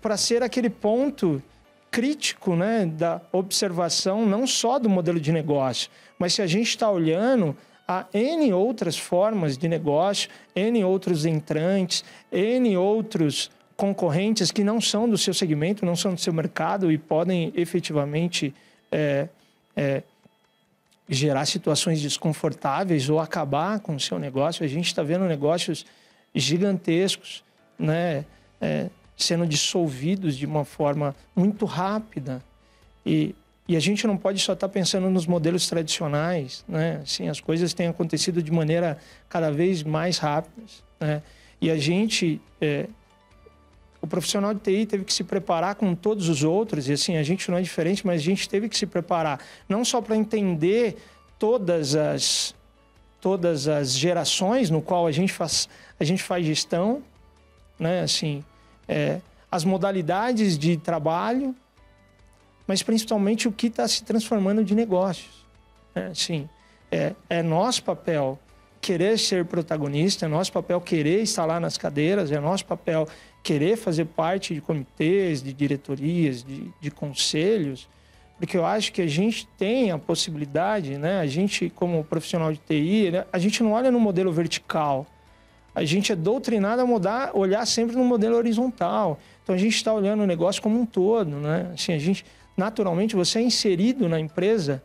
para 0.00 0.16
ser 0.16 0.42
aquele 0.42 0.70
ponto 0.70 1.42
crítico 1.90 2.56
né, 2.56 2.86
da 2.86 3.20
observação 3.32 4.24
não 4.24 4.46
só 4.46 4.78
do 4.78 4.88
modelo 4.88 5.20
de 5.20 5.30
negócio, 5.30 5.90
mas 6.18 6.32
se 6.32 6.40
a 6.40 6.46
gente 6.46 6.68
está 6.68 6.90
olhando 6.90 7.54
a 7.86 8.06
N 8.14 8.50
outras 8.52 8.96
formas 8.96 9.58
de 9.58 9.68
negócio, 9.68 10.30
N 10.56 10.82
outros 10.84 11.26
entrantes, 11.26 12.02
N 12.30 12.76
outros 12.78 13.50
concorrentes 13.76 14.50
que 14.50 14.64
não 14.64 14.80
são 14.80 15.08
do 15.08 15.18
seu 15.18 15.34
segmento, 15.34 15.84
não 15.84 15.96
são 15.96 16.14
do 16.14 16.20
seu 16.20 16.32
mercado 16.32 16.90
e 16.90 16.96
podem 16.96 17.52
efetivamente 17.54 18.54
é, 18.92 19.28
é, 19.74 20.02
gerar 21.08 21.46
situações 21.46 22.00
desconfortáveis 22.00 23.08
ou 23.08 23.18
acabar 23.18 23.80
com 23.80 23.96
o 23.96 24.00
seu 24.00 24.18
negócio. 24.18 24.64
A 24.64 24.68
gente 24.68 24.86
está 24.86 25.02
vendo 25.02 25.24
negócios 25.24 25.84
gigantescos, 26.34 27.42
né? 27.78 28.24
É, 28.60 28.88
sendo 29.16 29.46
dissolvidos 29.46 30.36
de 30.36 30.46
uma 30.46 30.64
forma 30.64 31.14
muito 31.34 31.64
rápida. 31.64 32.42
E, 33.04 33.34
e 33.68 33.76
a 33.76 33.80
gente 33.80 34.06
não 34.06 34.16
pode 34.16 34.40
só 34.40 34.52
estar 34.52 34.68
tá 34.68 34.72
pensando 34.72 35.08
nos 35.10 35.26
modelos 35.26 35.68
tradicionais, 35.68 36.64
né? 36.68 37.00
Assim, 37.02 37.28
as 37.28 37.40
coisas 37.40 37.74
têm 37.74 37.88
acontecido 37.88 38.42
de 38.42 38.50
maneira 38.50 38.98
cada 39.28 39.50
vez 39.50 39.82
mais 39.82 40.18
rápida, 40.18 40.62
né? 41.00 41.22
E 41.60 41.70
a 41.70 41.76
gente, 41.76 42.40
é, 42.60 42.88
o 44.02 44.06
profissional 44.06 44.52
de 44.52 44.60
TI 44.60 44.84
teve 44.84 45.04
que 45.04 45.14
se 45.14 45.22
preparar 45.22 45.76
com 45.76 45.94
todos 45.94 46.28
os 46.28 46.42
outros, 46.42 46.88
e 46.88 46.92
assim, 46.92 47.16
a 47.16 47.22
gente 47.22 47.48
não 47.48 47.56
é 47.56 47.62
diferente, 47.62 48.04
mas 48.04 48.20
a 48.20 48.24
gente 48.24 48.48
teve 48.48 48.68
que 48.68 48.76
se 48.76 48.84
preparar 48.84 49.38
não 49.68 49.84
só 49.84 50.00
para 50.00 50.16
entender 50.16 50.96
todas 51.38 51.94
as 51.94 52.54
todas 53.20 53.68
as 53.68 53.92
gerações 53.92 54.68
no 54.68 54.82
qual 54.82 55.06
a 55.06 55.12
gente 55.12 55.32
faz 55.32 55.68
a 56.00 56.02
gente 56.02 56.20
faz 56.20 56.44
gestão, 56.44 57.00
né? 57.78 58.00
Assim, 58.00 58.44
é, 58.88 59.20
as 59.48 59.64
modalidades 59.64 60.58
de 60.58 60.76
trabalho, 60.76 61.54
mas 62.66 62.82
principalmente 62.82 63.46
o 63.46 63.52
que 63.52 63.68
está 63.68 63.86
se 63.86 64.02
transformando 64.02 64.64
de 64.64 64.74
negócios. 64.74 65.46
Né? 65.94 66.06
Assim, 66.06 66.48
é, 66.90 67.14
é 67.30 67.40
nosso 67.40 67.84
papel 67.84 68.36
querer 68.80 69.16
ser 69.16 69.44
protagonista, 69.44 70.26
é 70.26 70.28
nosso 70.28 70.52
papel 70.52 70.80
querer 70.80 71.22
estar 71.22 71.44
lá 71.44 71.60
nas 71.60 71.78
cadeiras, 71.78 72.32
é 72.32 72.40
nosso 72.40 72.66
papel 72.66 73.06
querer 73.42 73.76
fazer 73.76 74.04
parte 74.04 74.54
de 74.54 74.60
comitês, 74.60 75.42
de 75.42 75.52
diretorias, 75.52 76.42
de, 76.44 76.70
de 76.80 76.90
conselhos, 76.90 77.88
porque 78.38 78.56
eu 78.56 78.66
acho 78.66 78.92
que 78.92 79.02
a 79.02 79.06
gente 79.06 79.46
tem 79.56 79.90
a 79.90 79.98
possibilidade, 79.98 80.98
né? 80.98 81.20
A 81.20 81.26
gente, 81.26 81.70
como 81.70 82.02
profissional 82.02 82.52
de 82.52 82.58
TI, 82.58 83.10
né? 83.12 83.24
a 83.32 83.38
gente 83.38 83.62
não 83.62 83.72
olha 83.72 83.90
no 83.90 84.00
modelo 84.00 84.32
vertical, 84.32 85.06
a 85.74 85.84
gente 85.84 86.12
é 86.12 86.16
doutrinado 86.16 86.82
a 86.82 86.86
mudar, 86.86 87.30
olhar 87.34 87.64
sempre 87.66 87.96
no 87.96 88.04
modelo 88.04 88.36
horizontal. 88.36 89.18
Então 89.42 89.54
a 89.54 89.58
gente 89.58 89.74
está 89.74 89.92
olhando 89.92 90.22
o 90.22 90.26
negócio 90.26 90.60
como 90.60 90.78
um 90.78 90.84
todo, 90.84 91.30
né? 91.36 91.70
Assim, 91.72 91.92
a 91.92 91.98
gente 91.98 92.24
naturalmente 92.56 93.16
você 93.16 93.38
é 93.38 93.42
inserido 93.42 94.08
na 94.08 94.20
empresa 94.20 94.82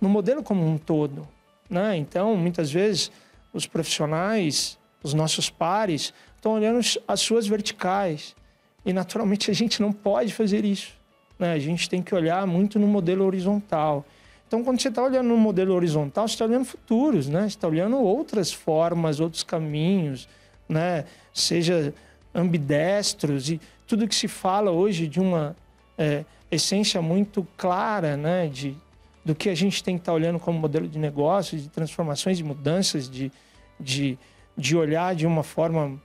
no 0.00 0.08
modelo 0.08 0.42
como 0.42 0.66
um 0.66 0.76
todo, 0.76 1.26
né? 1.70 1.96
Então 1.96 2.36
muitas 2.36 2.70
vezes 2.70 3.10
os 3.52 3.66
profissionais, 3.66 4.78
os 5.02 5.14
nossos 5.14 5.48
pares 5.48 6.12
estão 6.46 6.54
olhando 6.54 6.80
as 7.08 7.20
suas 7.20 7.46
verticais 7.48 8.36
e 8.84 8.92
naturalmente 8.92 9.50
a 9.50 9.54
gente 9.54 9.82
não 9.82 9.92
pode 9.92 10.32
fazer 10.32 10.64
isso, 10.64 10.92
né? 11.36 11.52
A 11.52 11.58
gente 11.58 11.90
tem 11.90 12.00
que 12.00 12.14
olhar 12.14 12.46
muito 12.46 12.78
no 12.78 12.86
modelo 12.86 13.24
horizontal. 13.24 14.06
Então, 14.46 14.62
quando 14.62 14.80
você 14.80 14.88
está 14.88 15.02
olhando 15.02 15.28
no 15.28 15.36
modelo 15.36 15.74
horizontal, 15.74 16.28
você 16.28 16.34
está 16.34 16.44
olhando 16.44 16.64
futuros, 16.64 17.28
né? 17.28 17.40
Você 17.40 17.46
está 17.46 17.66
olhando 17.66 17.98
outras 17.98 18.52
formas, 18.52 19.18
outros 19.18 19.42
caminhos, 19.42 20.28
né? 20.68 21.04
Seja 21.34 21.92
ambidestros 22.32 23.50
e 23.50 23.60
tudo 23.88 24.06
que 24.06 24.14
se 24.14 24.28
fala 24.28 24.70
hoje 24.70 25.08
de 25.08 25.18
uma 25.18 25.56
é, 25.98 26.24
essência 26.48 27.02
muito 27.02 27.44
clara, 27.56 28.16
né? 28.16 28.46
De, 28.46 28.76
do 29.24 29.34
que 29.34 29.48
a 29.48 29.54
gente 29.54 29.82
tem 29.82 29.96
que 29.96 30.02
estar 30.02 30.12
tá 30.12 30.16
olhando 30.16 30.38
como 30.38 30.60
modelo 30.60 30.86
de 30.86 30.98
negócio, 30.98 31.58
de 31.58 31.68
transformações, 31.68 32.38
de 32.38 32.44
mudanças, 32.44 33.10
de, 33.10 33.32
de, 33.80 34.16
de 34.56 34.76
olhar 34.76 35.12
de 35.16 35.26
uma 35.26 35.42
forma 35.42 36.00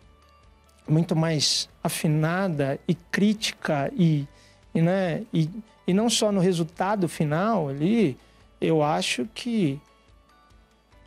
muito 0.88 1.16
mais 1.16 1.70
afinada 1.84 2.80
e 2.88 2.94
crítica 2.96 3.92
e, 3.96 4.28
e, 4.74 4.82
né? 4.82 5.24
e, 5.34 5.50
e 5.88 5.94
não 5.94 6.10
só 6.10 6.32
no 6.32 6.40
resultado 6.40 7.08
final 7.08 7.70
ali, 7.70 8.18
eu 8.60 8.84
acho 8.84 9.26
que 9.34 9.80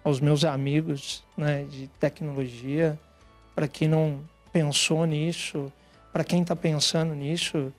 aos 0.02 0.20
meus 0.20 0.44
amigos 0.44 1.24
né, 1.36 1.64
de 1.64 1.88
tecnologia, 1.98 2.98
para 3.54 3.66
quem 3.66 3.88
não 3.88 4.20
pensou 4.52 5.06
nisso, 5.06 5.72
para 6.12 6.22
quem 6.22 6.42
está 6.42 6.54
pensando 6.54 7.14
nisso, 7.14 7.72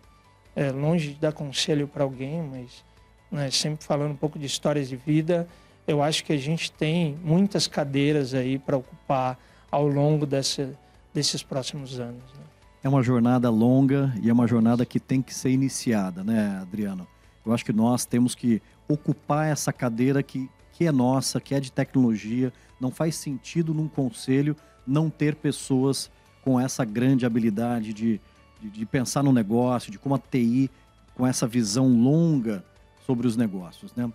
é, 0.56 0.72
longe 0.72 1.10
de 1.10 1.20
dar 1.20 1.34
conselho 1.34 1.88
para 1.88 2.04
alguém, 2.04 2.42
mas 2.42 2.84
né, 3.32 3.52
sempre 3.52 3.86
falando 3.86 4.12
um 4.12 4.18
pouco 4.18 4.40
de 4.40 4.46
histórias 4.46 4.90
de 4.90 4.96
vida, 4.96 5.48
eu 5.88 6.02
acho 6.02 6.24
que 6.24 6.34
a 6.34 6.38
gente 6.38 6.72
tem 6.72 7.18
muitas 7.24 7.68
cadeiras 7.68 8.34
aí 8.34 8.58
para 8.58 8.78
ocupar 8.78 9.38
ao 9.70 9.88
longo 9.88 10.26
dessa, 10.26 10.74
desses 11.15 11.41
próximos 11.41 11.97
anos. 11.97 12.21
Né? 12.34 12.43
É 12.84 12.89
uma 12.89 13.01
jornada 13.01 13.49
longa 13.49 14.13
e 14.21 14.30
é 14.30 14.34
uma 14.34 14.45
jornada 14.45 14.86
que 14.86 14.99
tem 14.99 15.21
que 15.21 15.34
ser 15.34 15.49
iniciada, 15.49 16.25
né, 16.25 16.60
Adriano? 16.62 17.08
Eu 17.45 17.54
acho 17.54 17.63
que 17.63 17.71
nós 17.71 18.06
temos 18.06 18.36
que 18.36 18.62
ocupar 18.86 19.47
essa 19.47 19.71
cadeira 19.71 20.21
que, 20.21 20.49
que 20.73 20.86
é 20.86 20.91
nossa, 20.91 21.39
que 21.39 21.56
é 21.56 21.60
de 21.60 21.71
tecnologia. 21.71 22.51
Não 22.82 22.91
faz 22.91 23.15
sentido 23.15 23.73
num 23.73 23.88
conselho 23.88 24.58
não 24.86 25.10
ter 25.10 25.36
pessoas 25.36 26.12
com 26.43 26.60
essa 26.60 26.84
grande 26.84 27.25
habilidade 27.25 27.93
de, 27.93 28.19
de, 28.62 28.69
de 28.69 28.86
pensar 28.86 29.23
no 29.23 29.32
negócio, 29.32 29.91
de 29.91 29.97
como 29.97 30.15
a 30.15 30.19
TI, 30.19 30.69
com 31.15 31.25
essa 31.25 31.47
visão 31.47 31.88
longa 31.88 32.63
sobre 33.06 33.25
os 33.25 33.38
negócios. 33.38 33.95
Né? 33.95 34.12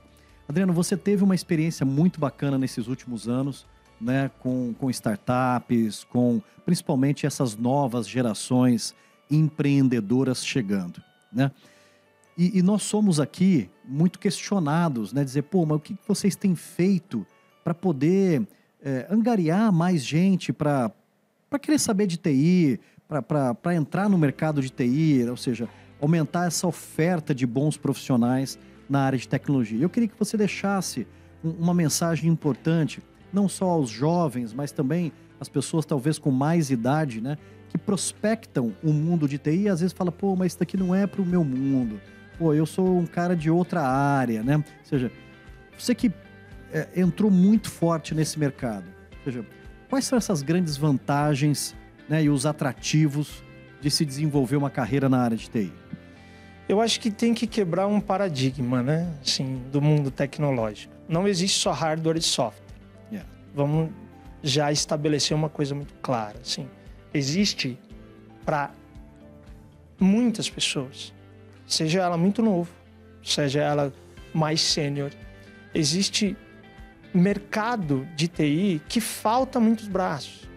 Adriano, 0.47 0.73
você 0.73 0.97
teve 0.97 1.25
uma 1.25 1.35
experiência 1.35 1.87
muito 1.87 2.21
bacana 2.21 2.59
nesses 2.59 2.89
últimos 2.89 3.27
anos, 3.27 3.67
né, 4.01 4.31
com, 4.41 4.75
com 4.75 4.91
startups, 4.91 6.05
com 6.05 6.41
principalmente 6.65 7.27
essas 7.27 7.57
novas 7.57 8.09
gerações 8.09 8.95
empreendedoras 9.31 10.45
chegando. 10.45 11.03
Né? 11.33 11.51
E, 12.37 12.59
e, 12.59 12.63
nós 12.63 12.83
somos 12.83 13.21
aqui 13.21 13.69
muito 13.85 14.19
questionados, 14.19 15.13
né? 15.13 15.23
Dizer, 15.23 15.43
pô, 15.43 15.67
mas 15.67 15.77
o 15.77 15.81
que 15.81 15.97
vocês 16.09 16.35
têm 16.35 16.55
feito 16.55 17.27
para 17.63 17.75
poder 17.75 18.47
é, 18.83 19.07
angariar 19.11 19.71
mais 19.73 20.03
gente 20.03 20.53
para 20.53 20.91
querer 21.61 21.79
saber 21.79 22.07
de 22.07 22.17
TI, 22.17 22.81
para 23.29 23.75
entrar 23.75 24.09
no 24.09 24.17
mercado 24.17 24.63
de 24.63 24.71
TI, 24.71 25.27
ou 25.29 25.37
seja, 25.37 25.69
aumentar 26.01 26.47
essa 26.47 26.67
oferta 26.67 27.35
de 27.35 27.47
bons 27.47 27.77
profissionais 27.77 28.59
na 28.89 29.03
área 29.03 29.19
de 29.19 29.29
tecnologia. 29.29 29.83
Eu 29.83 29.91
queria 29.91 30.09
que 30.09 30.19
você 30.19 30.37
deixasse 30.37 31.07
uma 31.43 31.75
mensagem 31.75 32.31
importante, 32.31 33.03
não 33.33 33.49
só 33.49 33.67
aos 33.67 33.91
jovens, 33.91 34.53
mas 34.53 34.73
também 34.73 35.13
às 35.41 35.49
pessoas 35.49 35.85
talvez 35.87 36.19
com 36.19 36.31
mais 36.31 36.71
idade, 36.71 37.21
né? 37.21 37.39
Que 37.69 37.79
prospectam 37.79 38.75
o 38.83 38.93
mundo 38.93 39.29
de 39.29 39.39
TI 39.39 39.63
e 39.63 39.69
às 39.69 39.81
vezes 39.81 39.93
fala, 39.93 40.11
pô, 40.11 40.35
mas 40.37 40.53
isso 40.53 40.59
daqui 40.59 40.77
não 40.77 40.95
é 40.95 41.07
para 41.07 41.23
o 41.23 41.27
meu 41.27 41.45
mundo 41.45 42.01
pô, 42.41 42.55
eu 42.55 42.65
sou 42.65 42.99
um 42.99 43.05
cara 43.05 43.37
de 43.37 43.51
outra 43.51 43.83
área, 43.83 44.43
né? 44.43 44.57
Ou 44.57 44.65
seja, 44.83 45.13
você 45.79 45.95
que 45.95 46.11
é, 46.73 46.89
entrou 46.97 47.31
muito 47.31 47.69
forte 47.71 48.15
nesse 48.15 48.39
mercado, 48.39 48.87
ou 49.19 49.25
seja, 49.25 49.45
quais 49.91 50.07
são 50.07 50.17
essas 50.17 50.41
grandes 50.41 50.79
vantagens 50.79 51.77
né, 52.09 52.23
e 52.23 52.31
os 52.31 52.47
atrativos 52.47 53.45
de 53.79 53.91
se 53.91 54.07
desenvolver 54.07 54.57
uma 54.57 54.71
carreira 54.71 55.07
na 55.07 55.19
área 55.19 55.37
de 55.37 55.51
TI? 55.51 55.71
Eu 56.67 56.81
acho 56.81 56.99
que 56.99 57.11
tem 57.11 57.35
que 57.35 57.47
quebrar 57.47 57.87
um 57.87 58.01
paradigma, 58.01 58.83
né? 58.83 59.13
Assim, 59.21 59.61
do 59.71 59.83
mundo 59.83 60.11
tecnológico. 60.11 60.95
Não 61.07 61.29
existe 61.29 61.59
só 61.59 61.73
hardware 61.73 62.17
e 62.17 62.23
software. 62.23 62.70
Vamos 63.55 63.91
já 64.43 64.71
estabelecer 64.73 65.37
uma 65.37 65.49
coisa 65.49 65.75
muito 65.75 65.95
clara. 66.03 66.39
Assim, 66.41 66.69
existe 67.13 67.79
para 68.45 68.71
muitas 69.99 70.49
pessoas 70.49 71.13
seja 71.71 72.03
ela 72.03 72.17
muito 72.17 72.43
novo, 72.43 72.69
seja 73.23 73.61
ela 73.61 73.93
mais 74.35 74.61
sênior, 74.61 75.13
existe 75.73 76.37
mercado 77.15 78.07
de 78.17 78.27
TI 78.27 78.83
que 78.89 79.01
falta 79.01 79.61
muitos 79.61 79.87
braços, 79.87 80.49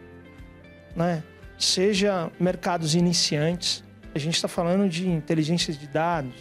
né? 0.96 1.24
Seja 1.58 2.32
mercados 2.40 2.96
iniciantes, 2.96 3.84
a 4.14 4.20
gente 4.20 4.36
está 4.36 4.48
falando 4.48 4.90
de 4.90 5.08
inteligência 5.08 5.72
de 5.72 5.88
dados, 5.88 6.34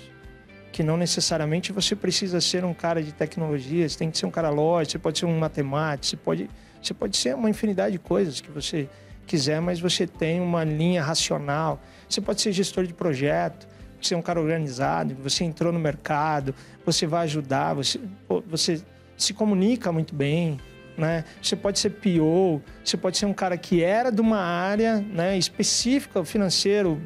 que 0.72 0.82
não 0.82 0.96
necessariamente 0.96 1.70
você 1.70 1.94
precisa 1.94 2.40
ser 2.40 2.64
um 2.64 2.72
cara 2.72 3.02
de 3.02 3.12
tecnologia, 3.12 3.88
você 3.88 3.98
tem 3.98 4.10
que 4.10 4.16
ser 4.16 4.26
um 4.26 4.30
cara 4.30 4.48
lógico, 4.48 4.92
você 4.92 4.98
pode 4.98 5.18
ser 5.18 5.26
um 5.26 5.38
matemático, 5.38 6.06
você 6.06 6.16
pode, 6.16 6.50
você 6.82 6.94
pode 6.94 7.16
ser 7.16 7.34
uma 7.34 7.50
infinidade 7.50 7.92
de 7.92 7.98
coisas 7.98 8.40
que 8.40 8.50
você 8.50 8.88
quiser, 9.26 9.60
mas 9.60 9.78
você 9.78 10.06
tem 10.06 10.40
uma 10.40 10.64
linha 10.64 11.02
racional. 11.02 11.80
Você 12.08 12.20
pode 12.20 12.40
ser 12.40 12.52
gestor 12.52 12.84
de 12.84 12.94
projeto, 12.94 13.68
é 14.10 14.16
um 14.16 14.22
cara 14.22 14.40
organizado, 14.40 15.14
você 15.14 15.44
entrou 15.44 15.72
no 15.72 15.78
mercado, 15.78 16.52
você 16.84 17.06
vai 17.06 17.24
ajudar, 17.24 17.74
você, 17.74 18.00
você 18.48 18.82
se 19.16 19.32
comunica 19.32 19.92
muito 19.92 20.12
bem, 20.12 20.58
né? 20.96 21.24
Você 21.40 21.54
pode 21.54 21.78
ser 21.78 21.90
PO, 21.90 22.60
você 22.84 22.96
pode 22.96 23.16
ser 23.16 23.26
um 23.26 23.32
cara 23.32 23.56
que 23.56 23.82
era 23.82 24.10
de 24.10 24.20
uma 24.20 24.40
área 24.40 25.00
né, 25.00 25.38
específica, 25.38 26.24
financeiro, 26.24 27.00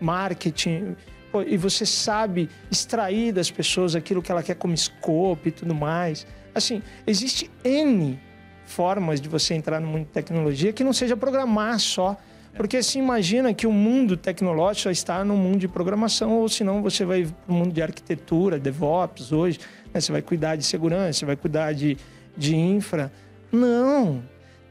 marketing, 0.00 0.96
e 1.42 1.56
você 1.56 1.84
sabe 1.84 2.48
extrair 2.70 3.32
das 3.32 3.50
pessoas 3.50 3.94
aquilo 3.94 4.22
que 4.22 4.30
ela 4.30 4.42
quer 4.42 4.54
como 4.54 4.76
scope 4.76 5.48
e 5.48 5.52
tudo 5.52 5.74
mais. 5.74 6.26
Assim, 6.54 6.82
existe 7.06 7.50
N 7.64 8.18
formas 8.64 9.20
de 9.20 9.28
você 9.28 9.54
entrar 9.54 9.80
no 9.80 9.86
mundo 9.86 10.06
de 10.06 10.10
tecnologia 10.10 10.72
que 10.72 10.82
não 10.82 10.92
seja 10.92 11.16
programar 11.16 11.78
só. 11.78 12.16
Porque 12.56 12.82
se 12.82 12.98
imagina 12.98 13.52
que 13.52 13.66
o 13.66 13.72
mundo 13.72 14.16
tecnológico 14.16 14.84
só 14.84 14.90
está 14.90 15.22
no 15.22 15.36
mundo 15.36 15.58
de 15.58 15.68
programação, 15.68 16.32
ou 16.32 16.48
senão 16.48 16.82
você 16.82 17.04
vai 17.04 17.24
para 17.24 17.52
o 17.52 17.54
mundo 17.54 17.72
de 17.72 17.82
arquitetura, 17.82 18.58
DevOps 18.58 19.30
hoje, 19.30 19.60
né? 19.92 20.00
você 20.00 20.10
vai 20.10 20.22
cuidar 20.22 20.56
de 20.56 20.64
segurança, 20.64 21.20
você 21.20 21.26
vai 21.26 21.36
cuidar 21.36 21.74
de, 21.74 21.98
de 22.34 22.56
infra. 22.56 23.12
Não! 23.52 24.22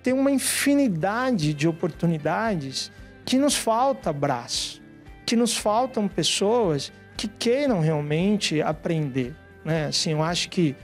Tem 0.01 0.13
uma 0.13 0.31
infinidade 0.31 1.53
de 1.53 1.67
oportunidades 1.67 2.91
que 3.23 3.37
nos 3.37 3.55
falta 3.55 4.11
braço, 4.11 4.81
que 5.25 5.35
nos 5.35 5.57
faltam 5.57 6.07
pessoas 6.07 6.91
que 7.17 7.27
queiram 7.27 7.79
realmente 7.79 8.61
aprender. 8.61 9.33
Né? 9.63 9.85
Assim, 9.85 10.11
eu 10.11 10.21
acho 10.21 10.49
que 10.49 10.75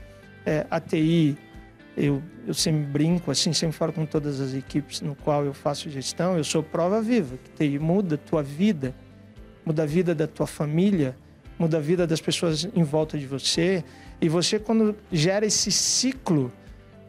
é, 0.44 0.66
a 0.70 0.80
TI 0.80 1.36
eu, 1.96 2.22
eu 2.46 2.54
sempre 2.54 2.80
brinco, 2.80 3.30
assim, 3.30 3.52
sempre 3.52 3.76
falo 3.76 3.92
com 3.92 4.06
todas 4.06 4.40
as 4.40 4.54
equipes 4.54 5.00
no 5.00 5.14
qual 5.14 5.44
eu 5.44 5.52
faço 5.52 5.90
gestão, 5.90 6.36
eu 6.36 6.44
sou 6.44 6.62
prova 6.62 7.02
viva, 7.02 7.36
que 7.36 7.50
TI 7.50 7.78
muda 7.78 8.14
a 8.14 8.18
tua 8.18 8.42
vida, 8.42 8.94
muda 9.64 9.82
a 9.82 9.86
vida 9.86 10.14
da 10.14 10.26
tua 10.26 10.46
família, 10.46 11.16
muda 11.58 11.76
a 11.76 11.80
vida 11.80 12.06
das 12.06 12.20
pessoas 12.20 12.68
em 12.74 12.82
volta 12.82 13.18
de 13.18 13.26
você. 13.26 13.84
E 14.20 14.28
você, 14.28 14.58
quando 14.58 14.96
gera 15.12 15.46
esse 15.46 15.70
ciclo 15.70 16.50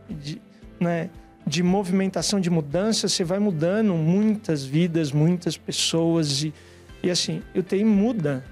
de, 0.09 0.41
né, 0.79 1.09
de 1.47 1.63
movimentação, 1.63 2.39
de 2.39 2.49
mudança, 2.49 3.07
você 3.07 3.23
vai 3.23 3.39
mudando 3.39 3.93
muitas 3.95 4.63
vidas, 4.63 5.11
muitas 5.11 5.57
pessoas. 5.57 6.43
E, 6.43 6.53
e 7.03 7.11
assim, 7.11 7.43
o 7.53 7.61
TI 7.61 7.83
muda 7.83 8.43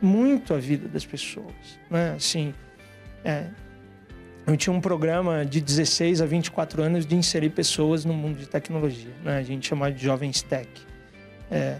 muito 0.00 0.54
a 0.54 0.58
vida 0.58 0.88
das 0.88 1.04
pessoas. 1.04 1.52
Né? 1.90 2.12
Assim, 2.14 2.54
é, 3.24 3.46
eu 4.46 4.56
tinha 4.56 4.72
um 4.72 4.80
programa 4.80 5.44
de 5.44 5.60
16 5.60 6.22
a 6.22 6.26
24 6.26 6.82
anos 6.82 7.04
de 7.04 7.16
inserir 7.16 7.50
pessoas 7.50 8.04
no 8.04 8.14
mundo 8.14 8.38
de 8.38 8.48
tecnologia. 8.48 9.12
Né? 9.24 9.38
A 9.38 9.42
gente 9.42 9.68
chama 9.68 9.90
de 9.90 10.02
Jovens 10.02 10.40
Tech. 10.42 10.68
É, 11.50 11.78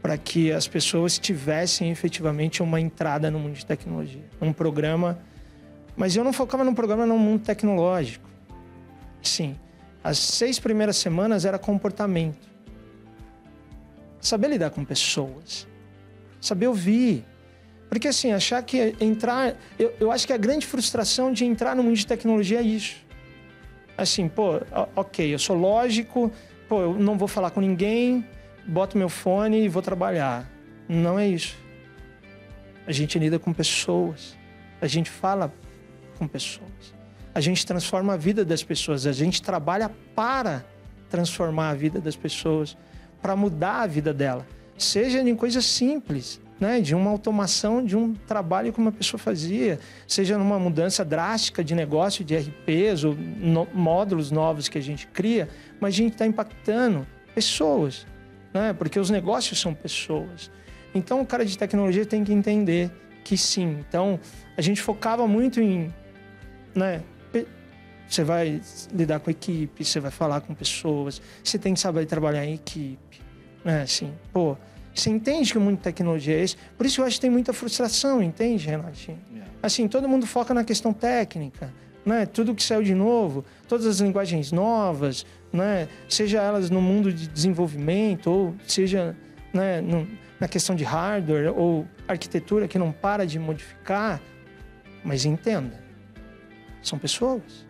para 0.00 0.16
que 0.16 0.52
as 0.52 0.66
pessoas 0.66 1.18
tivessem 1.18 1.90
efetivamente 1.90 2.62
uma 2.62 2.80
entrada 2.80 3.30
no 3.30 3.38
mundo 3.38 3.54
de 3.54 3.66
tecnologia. 3.66 4.24
Um 4.40 4.52
programa. 4.52 5.18
Mas 5.96 6.16
eu 6.16 6.24
não 6.24 6.32
focava 6.32 6.64
num 6.64 6.74
programa 6.74 7.04
no 7.04 7.18
mundo 7.18 7.42
tecnológico. 7.42 8.28
Sim. 9.22 9.56
As 10.02 10.18
seis 10.18 10.58
primeiras 10.58 10.96
semanas 10.96 11.44
era 11.44 11.58
comportamento. 11.58 12.48
Saber 14.20 14.48
lidar 14.48 14.70
com 14.70 14.84
pessoas. 14.84 15.66
Saber 16.40 16.66
ouvir. 16.66 17.24
Porque 17.88 18.08
assim, 18.08 18.32
achar 18.32 18.62
que 18.62 18.94
entrar. 19.00 19.56
Eu, 19.78 19.94
eu 19.98 20.12
acho 20.12 20.26
que 20.26 20.32
a 20.32 20.36
grande 20.36 20.66
frustração 20.66 21.32
de 21.32 21.44
entrar 21.44 21.74
no 21.74 21.82
mundo 21.82 21.96
de 21.96 22.06
tecnologia 22.06 22.60
é 22.60 22.62
isso. 22.62 22.96
Assim, 23.96 24.28
pô, 24.28 24.60
ok, 24.94 25.34
eu 25.34 25.38
sou 25.38 25.56
lógico, 25.56 26.30
pô, 26.68 26.82
eu 26.82 26.94
não 26.94 27.18
vou 27.18 27.26
falar 27.26 27.50
com 27.50 27.60
ninguém, 27.60 28.24
boto 28.66 28.96
meu 28.96 29.08
fone 29.08 29.64
e 29.64 29.68
vou 29.68 29.82
trabalhar. 29.82 30.48
Não 30.88 31.18
é 31.18 31.26
isso. 31.26 31.56
A 32.86 32.92
gente 32.92 33.18
lida 33.18 33.38
com 33.38 33.52
pessoas. 33.52 34.36
A 34.80 34.86
gente 34.86 35.10
fala 35.10 35.52
com 36.18 36.28
pessoas. 36.28 36.94
A 37.34 37.40
gente 37.40 37.66
transforma 37.66 38.14
a 38.14 38.16
vida 38.16 38.44
das 38.44 38.62
pessoas. 38.62 39.06
A 39.06 39.12
gente 39.12 39.42
trabalha 39.42 39.90
para 40.14 40.64
transformar 41.08 41.70
a 41.70 41.74
vida 41.74 42.00
das 42.00 42.16
pessoas, 42.16 42.76
para 43.20 43.34
mudar 43.36 43.82
a 43.82 43.86
vida 43.86 44.12
dela. 44.12 44.46
Seja 44.76 45.20
em 45.20 45.34
coisas 45.34 45.64
simples, 45.64 46.40
né, 46.60 46.80
de 46.80 46.94
uma 46.94 47.10
automação 47.10 47.84
de 47.84 47.96
um 47.96 48.14
trabalho 48.14 48.72
que 48.72 48.78
uma 48.78 48.90
pessoa 48.90 49.18
fazia, 49.18 49.78
seja 50.06 50.36
numa 50.36 50.58
mudança 50.58 51.04
drástica 51.04 51.62
de 51.62 51.74
negócio 51.74 52.24
de 52.24 52.36
RPs 52.36 53.04
ou 53.04 53.14
no, 53.14 53.66
módulos 53.72 54.30
novos 54.30 54.68
que 54.68 54.78
a 54.78 54.80
gente 54.80 55.06
cria, 55.06 55.48
mas 55.80 55.94
a 55.94 55.96
gente 55.96 56.12
está 56.12 56.26
impactando 56.26 57.06
pessoas, 57.34 58.06
né, 58.52 58.72
porque 58.72 58.98
os 58.98 59.10
negócios 59.10 59.60
são 59.60 59.72
pessoas. 59.74 60.50
Então 60.94 61.20
o 61.20 61.26
cara 61.26 61.44
de 61.44 61.56
tecnologia 61.56 62.04
tem 62.04 62.24
que 62.24 62.32
entender 62.32 62.90
que 63.22 63.36
sim. 63.36 63.78
Então 63.88 64.18
a 64.56 64.62
gente 64.62 64.82
focava 64.82 65.28
muito 65.28 65.60
em, 65.60 65.92
né, 66.74 67.02
você 68.08 68.24
vai 68.24 68.60
lidar 68.92 69.20
com 69.20 69.30
equipe, 69.30 69.84
você 69.84 70.00
vai 70.00 70.10
falar 70.10 70.40
com 70.40 70.54
pessoas, 70.54 71.20
você 71.44 71.58
tem 71.58 71.74
que 71.74 71.80
saber 71.80 72.06
trabalhar 72.06 72.44
em 72.44 72.54
equipe, 72.54 72.98
né, 73.64 73.82
assim, 73.82 74.12
pô 74.32 74.56
você 74.98 75.10
entende 75.10 75.52
que 75.52 75.58
o 75.58 75.60
mundo 75.60 75.76
de 75.76 75.82
tecnologia 75.82 76.34
é 76.34 76.42
esse? 76.42 76.56
Por 76.76 76.84
isso 76.84 77.00
eu 77.00 77.04
acho 77.04 77.16
que 77.16 77.20
tem 77.20 77.30
muita 77.30 77.52
frustração, 77.52 78.20
entende, 78.22 78.66
Renatinho? 78.66 79.18
Yeah. 79.30 79.52
Assim, 79.62 79.86
todo 79.86 80.08
mundo 80.08 80.26
foca 80.26 80.52
na 80.52 80.64
questão 80.64 80.92
técnica, 80.92 81.72
né? 82.04 82.26
Tudo 82.26 82.54
que 82.54 82.62
saiu 82.62 82.82
de 82.82 82.94
novo, 82.94 83.44
todas 83.68 83.86
as 83.86 84.00
linguagens 84.00 84.50
novas, 84.50 85.24
né? 85.52 85.88
Seja 86.08 86.42
elas 86.42 86.68
no 86.68 86.80
mundo 86.80 87.12
de 87.12 87.28
desenvolvimento 87.28 88.28
ou 88.28 88.54
seja 88.66 89.16
né, 89.52 89.80
no, 89.80 90.06
na 90.40 90.48
questão 90.48 90.74
de 90.74 90.82
hardware 90.82 91.52
ou 91.56 91.86
arquitetura 92.08 92.66
que 92.66 92.78
não 92.78 92.90
para 92.90 93.24
de 93.24 93.38
modificar, 93.38 94.20
mas 95.04 95.24
entenda, 95.24 95.80
são 96.82 96.98
pessoas 96.98 97.66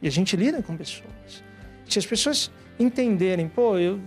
e 0.00 0.06
a 0.06 0.10
gente 0.10 0.36
lida 0.36 0.62
com 0.62 0.76
pessoas. 0.76 1.42
Se 1.88 1.98
as 1.98 2.06
pessoas 2.06 2.50
entenderem, 2.78 3.48
pô, 3.48 3.76
eu 3.78 3.98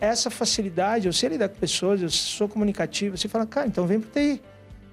essa 0.00 0.30
facilidade, 0.30 1.06
eu 1.06 1.12
sei 1.12 1.30
lidar 1.30 1.48
com 1.48 1.56
pessoas, 1.56 2.02
eu 2.02 2.10
sou 2.10 2.48
comunicativo, 2.48 3.16
você 3.16 3.28
fala, 3.28 3.46
cara, 3.46 3.66
então 3.66 3.86
vem 3.86 4.00
para 4.00 4.10
TI. 4.10 4.40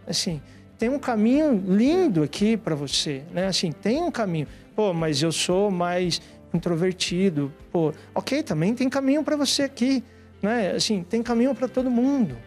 Assim, 0.08 0.42
tem 0.78 0.90
um 0.90 1.00
caminho 1.00 1.64
lindo 1.68 2.24
aqui 2.24 2.58
para 2.58 2.74
você, 2.76 3.24
né? 3.32 3.48
Assim, 3.48 3.72
tem 3.72 4.02
um 4.02 4.12
caminho. 4.12 4.48
Pô, 4.76 4.94
mas 4.94 5.22
eu 5.22 5.32
sou 5.32 5.70
mais 5.70 6.22
introvertido. 6.54 7.54
Pô, 7.72 7.94
ok, 8.16 8.44
também 8.44 8.74
tem 8.74 8.90
caminho 8.90 9.24
para 9.24 9.36
você 9.36 9.64
aqui, 9.64 10.04
né? 10.42 10.72
Assim, 10.72 11.04
tem 11.04 11.22
caminho 11.22 11.54
para 11.54 11.68
todo 11.68 11.90
mundo, 11.90 12.38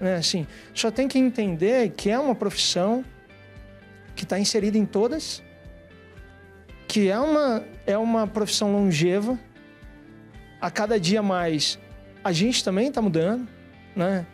né? 0.00 0.16
Assim, 0.16 0.46
só 0.72 0.90
tem 0.90 1.08
que 1.08 1.18
entender 1.18 1.90
que 1.90 2.10
é 2.10 2.18
uma 2.18 2.34
profissão 2.34 3.04
que 4.14 4.24
está 4.24 4.38
inserida 4.38 4.78
em 4.78 4.86
todas, 4.86 5.42
que 6.86 7.08
é 7.08 7.18
uma 7.18 7.62
é 7.86 7.98
uma 7.98 8.26
profissão 8.26 8.72
longeva. 8.72 9.38
A 10.60 10.70
cada 10.70 11.00
dia 11.00 11.22
mais 11.22 11.78
a 12.22 12.32
gente 12.32 12.62
também 12.62 12.88
está 12.88 13.00
mudando, 13.00 13.48
né? 13.94 14.26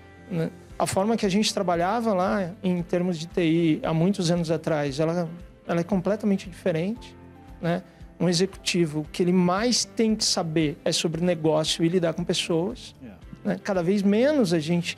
A 0.79 0.87
forma 0.87 1.17
que 1.17 1.25
a 1.25 1.29
gente 1.29 1.53
trabalhava 1.55 2.13
lá 2.13 2.53
em 2.63 2.83
termos 2.83 3.19
de 3.19 3.27
TI 3.27 3.81
há 3.83 3.95
muitos 3.95 4.31
anos 4.31 4.51
atrás, 4.51 5.01
ela, 5.01 5.29
ela 5.67 5.81
é 5.81 5.85
completamente 5.85 6.49
diferente, 6.51 7.17
né? 7.61 7.83
Um 8.19 8.29
executivo, 8.29 9.07
que 9.13 9.23
ele 9.23 9.33
mais 9.33 9.85
tem 9.85 10.15
que 10.17 10.25
saber 10.25 10.79
é 10.85 10.91
sobre 10.91 11.23
negócio 11.23 11.85
e 11.85 11.89
lidar 11.89 12.15
com 12.15 12.25
pessoas. 12.25 12.95
Yeah. 13.01 13.21
Né? 13.45 13.61
Cada 13.63 13.83
vez 13.83 14.03
menos 14.03 14.55
a 14.55 14.59
gente 14.59 14.97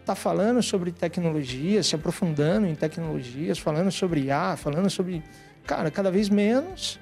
está 0.00 0.14
falando 0.14 0.62
sobre 0.62 0.90
tecnologia, 0.90 1.82
se 1.82 1.94
aprofundando 1.94 2.66
em 2.66 2.74
tecnologias, 2.74 3.58
falando 3.58 3.90
sobre 3.90 4.22
IA, 4.22 4.56
falando 4.56 4.88
sobre. 4.88 5.22
Cara, 5.66 5.90
cada 5.90 6.10
vez 6.10 6.28
menos, 6.28 6.98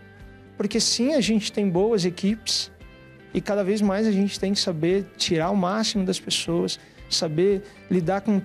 porque 0.57 0.81
sim, 0.81 1.15
a 1.15 1.21
gente 1.21 1.53
tem 1.53 1.69
boas 1.69 2.05
equipes, 2.05 2.71
e 3.35 3.41
cada 3.41 3.65
vez 3.65 3.81
mais 3.81 4.07
a 4.07 4.13
gente 4.13 4.39
tem 4.39 4.53
que 4.53 4.61
saber 4.61 5.07
tirar 5.17 5.51
o 5.51 5.57
máximo 5.57 6.05
das 6.05 6.21
pessoas, 6.21 6.79
saber 7.09 7.63
lidar 7.91 8.21
com 8.21 8.41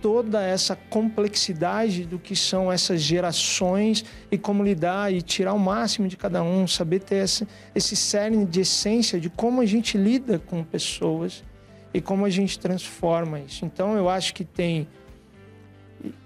toda 0.00 0.42
essa 0.42 0.74
complexidade 0.74 2.04
do 2.04 2.18
que 2.18 2.34
são 2.34 2.72
essas 2.72 3.00
gerações 3.02 4.04
e 4.30 4.38
como 4.38 4.64
lidar 4.64 5.12
e 5.12 5.20
tirar 5.20 5.52
o 5.52 5.58
máximo 5.58 6.08
de 6.08 6.16
cada 6.16 6.42
um, 6.42 6.66
saber 6.66 7.00
ter 7.00 7.16
esse, 7.16 7.46
esse 7.74 7.94
cerne 7.94 8.44
de 8.46 8.60
essência 8.60 9.20
de 9.20 9.28
como 9.28 9.60
a 9.60 9.66
gente 9.66 9.98
lida 9.98 10.38
com 10.38 10.64
pessoas 10.64 11.44
e 11.92 12.00
como 12.00 12.24
a 12.24 12.30
gente 12.30 12.58
transforma 12.58 13.40
isso. 13.40 13.64
Então 13.64 13.96
eu 13.96 14.08
acho 14.08 14.32
que 14.34 14.44
tem. 14.44 14.88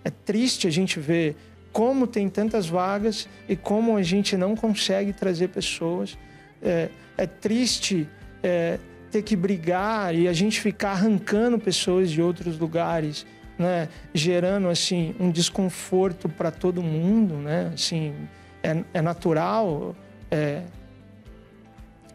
É 0.05 0.11
triste 0.11 0.69
a 0.69 0.71
gente 0.71 1.01
ver 1.01 1.37
como 1.73 2.07
tem 2.07 2.29
tantas 2.29 2.69
vagas 2.69 3.29
e 3.49 3.57
como 3.57 3.97
a 3.97 4.03
gente 4.03 4.37
não 4.37 4.55
consegue 4.55 5.13
trazer 5.13 5.49
pessoas. 5.49 6.17
É, 6.63 6.89
é 7.17 7.27
triste 7.27 8.09
é, 8.43 8.79
ter 9.11 9.23
que 9.23 9.37
brigar 9.37 10.15
e 10.15 10.27
a 10.27 10.33
gente 10.33 10.61
ficar 10.61 10.91
arrancando 10.91 11.59
pessoas 11.59 12.11
de 12.11 12.21
outros 12.21 12.59
lugares, 12.59 13.25
né? 13.59 13.89
Gerando 14.13 14.69
assim 14.69 15.15
um 15.21 15.31
desconforto 15.31 16.29
para 16.29 16.51
todo 16.51 16.83
mundo, 16.83 17.35
né? 17.35 17.71
Assim 17.73 18.15
é, 18.63 18.83
é 18.93 19.03
natural 19.03 19.95
é, 20.31 20.63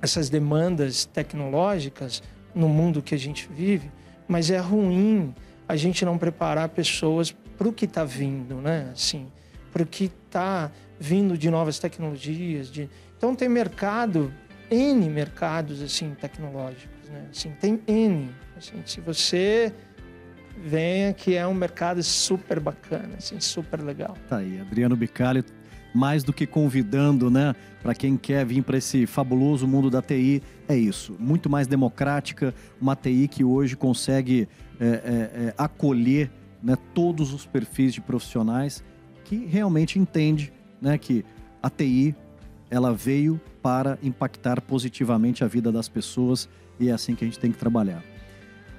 essas 0.02 0.30
demandas 0.30 1.06
tecnológicas 1.06 2.22
no 2.54 2.68
mundo 2.68 3.02
que 3.02 3.16
a 3.16 3.20
gente 3.20 3.48
vive, 3.48 3.92
mas 4.28 4.52
é 4.52 4.58
ruim 4.58 5.34
a 5.68 5.76
gente 5.76 6.04
não 6.04 6.18
preparar 6.18 6.68
pessoas 6.70 7.32
para 7.58 7.68
o 7.68 7.74
que 7.74 7.86
está 7.86 8.04
vindo, 8.04 8.56
né? 8.56 8.90
Assim, 8.92 9.28
para 9.72 9.84
o 9.84 9.86
que 9.86 10.12
está 10.26 10.72
vindo 11.00 11.38
de 11.38 11.50
novas 11.50 11.80
tecnologias. 11.80 12.70
De... 12.70 12.90
Então 13.18 13.36
tem 13.36 13.48
mercado 13.48 14.34
N 14.72 15.10
mercados 15.10 15.82
assim 15.82 16.16
tecnológicos, 16.20 17.10
né? 17.10 17.26
Assim, 17.30 17.52
tem 17.60 17.82
N. 17.88 18.30
Assim, 18.58 18.82
se 18.86 19.02
você 19.02 19.74
venha 20.58 21.14
que 21.14 21.36
é 21.36 21.48
um 21.48 21.54
mercado 21.54 22.04
super 22.04 22.60
bacana, 22.60 23.16
assim, 23.18 23.40
super 23.40 23.82
legal. 23.82 24.18
Tá 24.28 24.38
aí, 24.38 24.60
Adriano 24.60 24.96
Bicalho, 24.96 25.44
mais 25.94 26.24
do 26.24 26.34
que 26.34 26.46
convidando, 26.46 27.30
né, 27.30 27.56
para 27.82 27.96
quem 27.96 28.18
quer 28.18 28.46
vir 28.46 28.62
para 28.64 28.78
esse 28.78 29.06
fabuloso 29.06 29.68
mundo 29.68 29.90
da 29.90 30.02
TI, 30.02 30.44
é 30.68 30.76
isso. 30.76 31.16
Muito 31.18 31.50
mais 31.50 31.68
democrática, 31.68 32.54
uma 32.80 32.96
TI 32.96 33.28
que 33.28 33.44
hoje 33.44 33.76
consegue 33.76 34.48
é, 34.80 34.86
é, 34.86 34.90
é, 34.90 35.54
acolher 35.58 36.30
né, 36.62 36.78
todos 36.94 37.34
os 37.34 37.46
perfis 37.46 37.94
de 37.94 38.02
profissionais 38.02 38.84
que 39.26 39.46
realmente 39.46 39.98
entende 39.98 40.52
né, 40.82 40.98
que 40.98 41.24
a 41.62 41.70
TI 41.70 42.16
ela 42.70 42.94
veio 42.94 43.40
para 43.62 43.98
impactar 44.02 44.62
positivamente 44.62 45.44
a 45.44 45.48
vida 45.48 45.72
das 45.72 45.90
pessoas 45.90 46.48
e 46.80 46.90
é 46.90 46.92
assim 46.92 47.16
que 47.16 47.24
a 47.24 47.28
gente 47.28 47.40
tem 47.40 47.52
que 47.52 47.58
trabalhar. 47.58 48.04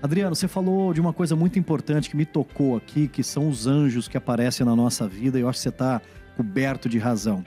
Adriano, 0.02 0.34
você 0.34 0.48
falou 0.48 0.94
de 0.94 1.00
uma 1.00 1.12
coisa 1.12 1.36
muito 1.36 1.58
importante 1.58 2.08
que 2.08 2.16
me 2.16 2.24
tocou 2.24 2.76
aqui, 2.76 3.06
que 3.06 3.22
são 3.22 3.48
os 3.48 3.66
anjos 3.66 4.08
que 4.08 4.16
aparecem 4.16 4.64
na 4.64 4.74
nossa 4.74 5.06
vida 5.06 5.38
e 5.38 5.42
eu 5.42 5.48
acho 5.48 5.58
que 5.58 5.62
você 5.64 5.68
está 5.68 6.00
coberto 6.36 6.88
de 6.88 6.98
razão. 6.98 7.44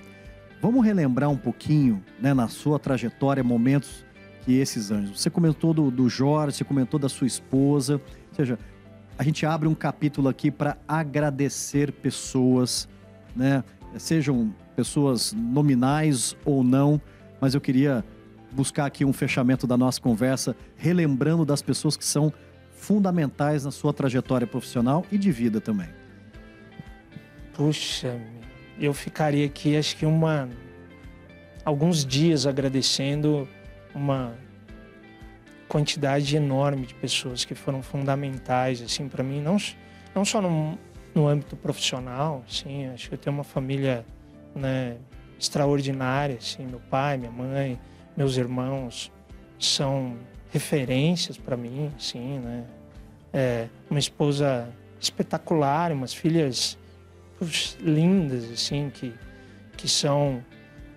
Vamos 0.61 0.85
relembrar 0.85 1.29
um 1.29 1.37
pouquinho, 1.37 2.03
né, 2.21 2.33
na 2.33 2.47
sua 2.47 2.77
trajetória, 2.77 3.43
momentos 3.43 4.05
que 4.45 4.57
esses 4.57 4.91
anjos. 4.91 5.19
Você 5.21 5.29
comentou 5.29 5.73
do, 5.73 5.89
do 5.89 6.07
Jorge, 6.07 6.57
você 6.57 6.63
comentou 6.63 6.99
da 6.99 7.09
sua 7.09 7.27
esposa. 7.27 7.95
Ou 7.95 8.35
seja, 8.35 8.59
a 9.17 9.23
gente 9.23 9.45
abre 9.45 9.67
um 9.67 9.75
capítulo 9.75 10.29
aqui 10.29 10.51
para 10.51 10.77
agradecer 10.87 11.91
pessoas, 11.91 12.87
né? 13.35 13.63
Sejam 13.97 14.53
pessoas 14.75 15.33
nominais 15.33 16.35
ou 16.43 16.63
não, 16.63 16.99
mas 17.39 17.53
eu 17.53 17.61
queria 17.61 18.03
buscar 18.51 18.85
aqui 18.85 19.03
um 19.03 19.13
fechamento 19.13 19.65
da 19.65 19.75
nossa 19.77 19.99
conversa, 19.99 20.55
relembrando 20.77 21.45
das 21.45 21.61
pessoas 21.61 21.97
que 21.97 22.05
são 22.05 22.31
fundamentais 22.71 23.65
na 23.65 23.71
sua 23.71 23.93
trajetória 23.93 24.45
profissional 24.45 25.05
e 25.11 25.17
de 25.17 25.31
vida 25.31 25.61
também. 25.61 25.89
Puxa, 27.53 28.19
eu 28.79 28.93
ficaria 28.93 29.45
aqui 29.45 29.77
acho 29.77 29.95
que 29.95 30.05
uma 30.05 30.49
alguns 31.63 32.05
dias 32.05 32.45
agradecendo 32.45 33.47
uma 33.93 34.33
quantidade 35.67 36.35
enorme 36.35 36.85
de 36.85 36.93
pessoas 36.93 37.45
que 37.45 37.55
foram 37.55 37.81
fundamentais 37.81 38.81
assim 38.81 39.07
para 39.07 39.23
mim, 39.23 39.41
não 39.41 39.57
não 40.13 40.25
só 40.25 40.41
no, 40.41 40.77
no 41.13 41.27
âmbito 41.27 41.55
profissional, 41.55 42.43
sim, 42.47 42.87
acho 42.87 43.09
que 43.09 43.15
eu 43.15 43.17
tenho 43.17 43.35
uma 43.35 43.43
família 43.43 44.05
né, 44.55 44.97
extraordinária, 45.39 46.37
assim, 46.37 46.65
meu 46.65 46.79
pai, 46.89 47.17
minha 47.17 47.31
mãe, 47.31 47.79
meus 48.15 48.37
irmãos 48.37 49.11
são 49.59 50.17
referências 50.51 51.37
para 51.37 51.55
mim, 51.57 51.91
sim, 51.97 52.39
né? 52.39 52.65
É, 53.31 53.67
uma 53.89 53.99
esposa 53.99 54.69
espetacular, 54.99 55.91
umas 55.91 56.13
filhas 56.13 56.77
lindas, 57.79 58.49
assim, 58.51 58.91
que, 58.93 59.13
que 59.75 59.87
são 59.87 60.43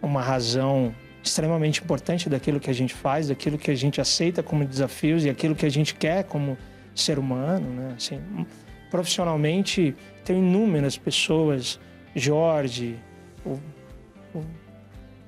uma 0.03 0.21
razão 0.21 0.95
extremamente 1.23 1.83
importante 1.83 2.29
daquilo 2.29 2.61
que 2.61 2.71
a 2.71 2.75
gente 2.75 2.95
faz, 2.95 3.29
daquilo 3.29 3.59
que 3.59 3.71
a 3.71 3.75
gente 3.75 4.01
aceita 4.01 4.43
como 4.43 4.65
desafios 4.65 5.25
e 5.25 5.31
aquilo 5.31 5.55
que 5.55 5.67
a 5.67 5.71
gente 5.71 5.95
quer 5.95 6.25
como 6.25 6.57
ser 6.95 7.19
humano, 7.19 7.69
né? 7.71 7.95
Assim, 7.97 8.21
profissionalmente, 8.97 9.95
tenho 10.25 10.39
inúmeras 10.39 10.97
pessoas, 10.97 11.79
Jorge, 12.15 12.97
o, 13.45 13.61
o, 14.35 14.43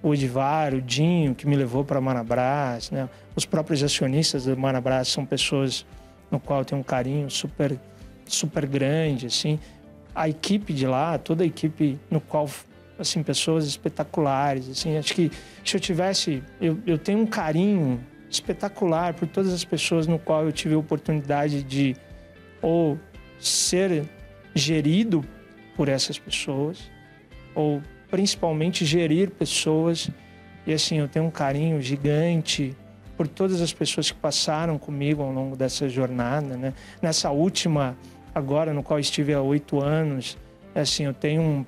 o 0.02 0.14
Edivar, 0.14 0.72
o 0.72 0.80
Dinho, 0.80 1.34
que 1.34 1.46
me 1.46 1.54
levou 1.54 1.84
para 1.84 2.00
Manabras, 2.00 2.90
né? 2.90 3.10
Os 3.36 3.44
próprios 3.44 3.82
acionistas 3.82 4.46
da 4.46 4.56
Manabras 4.56 5.08
são 5.08 5.26
pessoas 5.26 5.84
no 6.30 6.40
qual 6.40 6.60
eu 6.60 6.64
tenho 6.64 6.80
um 6.80 6.84
carinho 6.84 7.28
super, 7.28 7.78
super 8.24 8.64
grande, 8.64 9.26
assim. 9.26 9.60
A 10.14 10.30
equipe 10.30 10.72
de 10.72 10.86
lá, 10.86 11.18
toda 11.18 11.44
a 11.44 11.46
equipe 11.46 11.98
no 12.10 12.22
qual 12.22 12.48
assim 12.98 13.22
pessoas 13.22 13.64
espetaculares 13.64 14.68
assim 14.68 14.98
acho 14.98 15.14
que 15.14 15.30
se 15.64 15.76
eu 15.76 15.80
tivesse 15.80 16.42
eu, 16.60 16.80
eu 16.84 16.98
tenho 16.98 17.20
um 17.20 17.26
carinho 17.26 18.04
espetacular 18.28 19.14
por 19.14 19.28
todas 19.28 19.52
as 19.52 19.64
pessoas 19.64 20.08
no 20.08 20.18
qual 20.18 20.44
eu 20.44 20.50
tive 20.50 20.74
a 20.74 20.78
oportunidade 20.78 21.62
de 21.62 21.94
ou 22.60 22.98
ser 23.38 24.04
gerido 24.54 25.24
por 25.76 25.88
essas 25.88 26.18
pessoas 26.18 26.90
ou 27.54 27.82
principalmente 28.10 28.84
gerir 28.84 29.30
pessoas 29.30 30.10
e 30.66 30.72
assim 30.72 30.98
eu 30.98 31.08
tenho 31.08 31.26
um 31.26 31.30
carinho 31.30 31.80
gigante 31.80 32.76
por 33.16 33.28
todas 33.28 33.60
as 33.60 33.72
pessoas 33.72 34.10
que 34.10 34.18
passaram 34.18 34.78
comigo 34.78 35.22
ao 35.22 35.32
longo 35.32 35.56
dessa 35.56 35.88
jornada 35.88 36.56
né 36.56 36.74
nessa 37.00 37.30
última 37.30 37.96
agora 38.34 38.72
no 38.72 38.82
qual 38.82 38.98
estive 38.98 39.32
há 39.34 39.40
oito 39.40 39.80
anos 39.80 40.36
assim 40.74 41.04
eu 41.04 41.14
tenho 41.14 41.42
um 41.42 41.66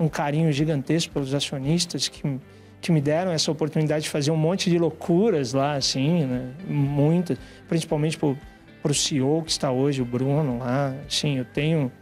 um 0.00 0.08
carinho 0.08 0.50
gigantesco 0.50 1.12
pelos 1.12 1.34
acionistas 1.34 2.08
que, 2.08 2.22
que 2.80 2.90
me 2.90 3.02
deram 3.02 3.30
essa 3.30 3.52
oportunidade 3.52 4.04
de 4.04 4.10
fazer 4.10 4.30
um 4.30 4.36
monte 4.36 4.70
de 4.70 4.78
loucuras 4.78 5.52
lá, 5.52 5.74
assim, 5.74 6.24
né? 6.24 6.54
Muitas, 6.66 7.36
principalmente 7.68 8.18
para 8.82 8.92
o 8.92 8.94
CEO 8.94 9.42
que 9.42 9.50
está 9.50 9.70
hoje, 9.70 10.02
o 10.02 10.04
Bruno 10.04 10.58
lá. 10.58 10.94
Assim, 11.06 11.38
eu 11.38 11.44
tenho, 11.44 11.92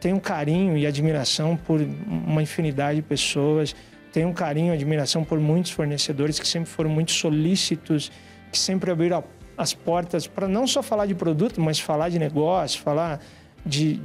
tenho 0.00 0.20
carinho 0.20 0.76
e 0.76 0.86
admiração 0.86 1.56
por 1.56 1.80
uma 1.80 2.42
infinidade 2.42 2.96
de 2.96 3.02
pessoas. 3.02 3.74
Tenho 4.12 4.32
carinho 4.32 4.72
e 4.72 4.76
admiração 4.76 5.22
por 5.24 5.38
muitos 5.38 5.70
fornecedores 5.70 6.38
que 6.38 6.46
sempre 6.46 6.68
foram 6.68 6.90
muito 6.90 7.12
solícitos, 7.12 8.10
que 8.50 8.58
sempre 8.58 8.90
abriram 8.90 9.22
as 9.56 9.74
portas 9.74 10.26
para 10.26 10.48
não 10.48 10.66
só 10.66 10.82
falar 10.82 11.06
de 11.06 11.14
produto, 11.14 11.60
mas 11.60 11.78
falar 11.78 12.08
de 12.08 12.18
negócio, 12.18 12.80
falar 12.80 13.20
de, 13.64 14.00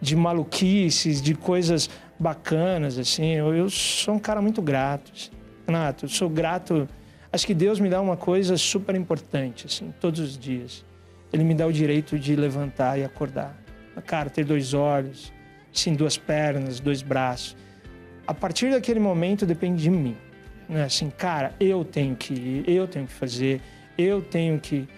de, 0.00 0.14
maluquices, 0.14 1.20
de 1.20 1.34
coisas 1.34 1.88
bacanas, 2.18 2.98
assim. 2.98 3.32
Eu, 3.32 3.54
eu 3.54 3.70
sou 3.70 4.14
um 4.14 4.18
cara 4.18 4.40
muito 4.40 4.62
grato, 4.62 5.10
assim. 5.14 5.30
Renato. 5.66 6.04
Eu 6.06 6.08
sou 6.08 6.28
grato. 6.28 6.88
Acho 7.32 7.46
que 7.46 7.54
Deus 7.54 7.78
me 7.80 7.90
dá 7.90 8.00
uma 8.00 8.16
coisa 8.16 8.56
super 8.56 8.94
importante, 8.94 9.66
assim, 9.66 9.92
todos 10.00 10.20
os 10.20 10.38
dias. 10.38 10.84
Ele 11.32 11.44
me 11.44 11.54
dá 11.54 11.66
o 11.66 11.72
direito 11.72 12.18
de 12.18 12.34
levantar 12.34 12.98
e 12.98 13.04
acordar. 13.04 13.56
Cara, 14.06 14.30
ter 14.30 14.44
dois 14.44 14.74
olhos, 14.74 15.32
sim, 15.72 15.94
duas 15.94 16.16
pernas, 16.16 16.80
dois 16.80 17.02
braços. 17.02 17.56
A 18.26 18.34
partir 18.34 18.70
daquele 18.70 19.00
momento 19.00 19.44
depende 19.44 19.82
de 19.82 19.90
mim. 19.90 20.16
Né? 20.68 20.84
Assim, 20.84 21.10
cara, 21.10 21.54
eu 21.58 21.84
tenho 21.84 22.14
que 22.14 22.34
ir, 22.34 22.68
eu 22.68 22.86
tenho 22.86 23.06
que 23.06 23.12
fazer, 23.12 23.60
eu 23.96 24.22
tenho 24.22 24.58
que. 24.60 24.88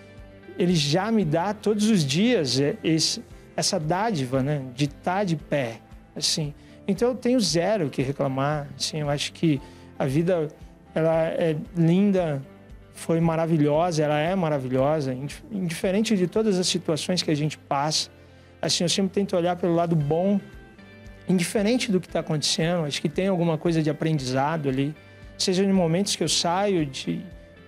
Ele 0.59 0.75
já 0.75 1.11
me 1.11 1.25
dá 1.25 1.55
todos 1.55 1.89
os 1.89 2.05
dias 2.05 2.61
é, 2.61 2.77
esse, 2.85 3.23
essa 3.57 3.79
dádiva, 3.79 4.43
né? 4.43 4.63
De 4.75 4.85
estar 4.85 5.19
tá 5.19 5.25
de 5.25 5.37
pé, 5.37 5.81
assim. 6.15 6.53
Então 6.87 7.09
eu 7.09 7.15
tenho 7.15 7.41
zero 7.41 7.89
que 7.89 8.03
reclamar. 8.03 8.69
Assim, 8.77 8.99
eu 8.99 9.09
acho 9.09 9.33
que 9.33 9.61
a 9.99 10.07
vida 10.07 10.49
ela 10.95 11.27
é 11.29 11.57
linda, 11.77 12.43
foi 13.01 13.19
maravilhosa, 13.19 14.03
ela 14.03 14.19
é 14.19 14.35
maravilhosa, 14.35 15.17
indiferente 15.51 16.15
de 16.19 16.27
todas 16.27 16.59
as 16.59 16.67
situações 16.67 17.23
que 17.23 17.31
a 17.31 17.35
gente 17.35 17.57
passa. 17.57 18.11
Assim, 18.61 18.85
eu 18.85 18.91
sempre 18.91 19.11
tento 19.13 19.35
olhar 19.35 19.57
pelo 19.57 19.75
lado 19.75 19.97
bom, 19.97 20.39
indiferente 21.27 21.91
do 21.91 21.99
que 21.99 22.07
está 22.07 22.21
acontecendo. 22.21 22.85
Acho 22.85 23.01
que 23.01 23.09
tem 23.09 23.29
alguma 23.29 23.57
coisa 23.57 23.83
de 23.83 23.89
aprendizado 23.89 24.69
ali, 24.69 24.95
seja 25.39 25.65
em 25.65 25.73
momentos 25.73 26.15
que 26.15 26.23
eu 26.23 26.29
saio 26.29 26.85
de, 26.85 27.25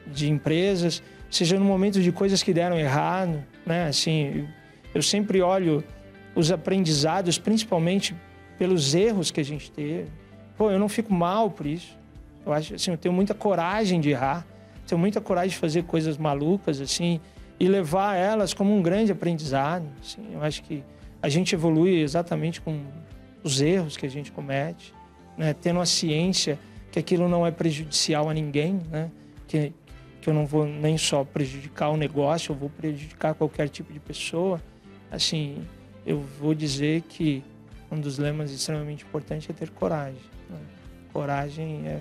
de 0.07 0.29
empresas, 0.29 1.03
seja 1.31 1.59
no 1.59 1.65
momento 1.65 2.03
de 2.03 2.13
coisas 2.13 2.43
que 2.43 2.53
deram 2.53 2.79
errado, 2.79 3.43
né? 3.65 3.87
Assim, 3.87 4.47
eu 4.95 5.01
sempre 5.01 5.41
olho 5.41 5.83
os 6.35 6.53
aprendizados, 6.53 7.39
principalmente 7.39 8.15
pelos 8.59 8.95
erros 8.95 9.31
que 9.31 9.41
a 9.41 9.45
gente 9.45 9.73
teve. 9.73 10.11
Pô, 10.59 10.71
eu 10.71 10.79
não 10.79 10.91
fico 10.91 11.11
mal 11.11 11.51
por 11.51 11.67
isso. 11.67 11.97
Eu 12.45 12.53
acho 12.53 12.75
assim, 12.75 12.91
eu 12.91 12.99
tenho 12.99 13.15
muita 13.15 13.33
coragem 13.33 13.99
de 13.99 14.11
errar, 14.11 14.47
tenho 14.93 15.01
muita 15.01 15.23
coragem 15.23 15.51
de 15.51 15.57
fazer 15.57 15.85
coisas 15.85 16.19
malucas 16.19 16.79
assim 16.79 17.19
e 17.59 17.67
levar 17.67 18.15
elas 18.15 18.53
como 18.53 18.77
um 18.77 18.83
grande 18.83 19.11
aprendizado. 19.11 19.89
Assim. 20.03 20.23
Eu 20.35 20.43
acho 20.43 20.63
que 20.63 20.85
a 21.23 21.31
gente 21.31 21.55
evolui 21.55 22.03
exatamente 22.03 22.61
com 22.61 22.85
os 23.43 23.63
erros 23.63 23.97
que 23.97 24.05
a 24.05 24.11
gente 24.11 24.31
comete, 24.31 24.93
né? 25.37 25.55
tendo 25.55 25.81
a 25.81 25.87
ciência 25.87 26.59
que 26.91 26.99
aquilo 26.99 27.27
não 27.27 27.47
é 27.47 27.51
prejudicial 27.51 28.29
a 28.29 28.35
ninguém, 28.35 28.81
né? 28.91 29.11
que, 29.49 29.73
que 30.21 30.29
eu 30.29 30.35
não 30.35 30.45
vou 30.45 30.67
nem 30.67 30.99
só 30.99 31.25
prejudicar 31.25 31.89
o 31.89 31.97
negócio, 31.97 32.53
eu 32.53 32.57
vou 32.57 32.69
prejudicar 32.69 33.35
qualquer 33.35 33.71
tipo 33.71 33.95
de 33.95 33.99
pessoa. 33.99 34.61
Assim, 35.11 35.65
eu 36.05 36.21
vou 36.39 36.53
dizer 36.53 37.01
que 37.09 37.43
um 37.91 37.99
dos 37.99 38.19
lemas 38.19 38.51
extremamente 38.51 39.05
importantes 39.05 39.49
é 39.49 39.55
ter 39.55 39.71
coragem. 39.71 40.21
Né? 40.51 40.59
Coragem 41.15 41.87
é 41.87 42.01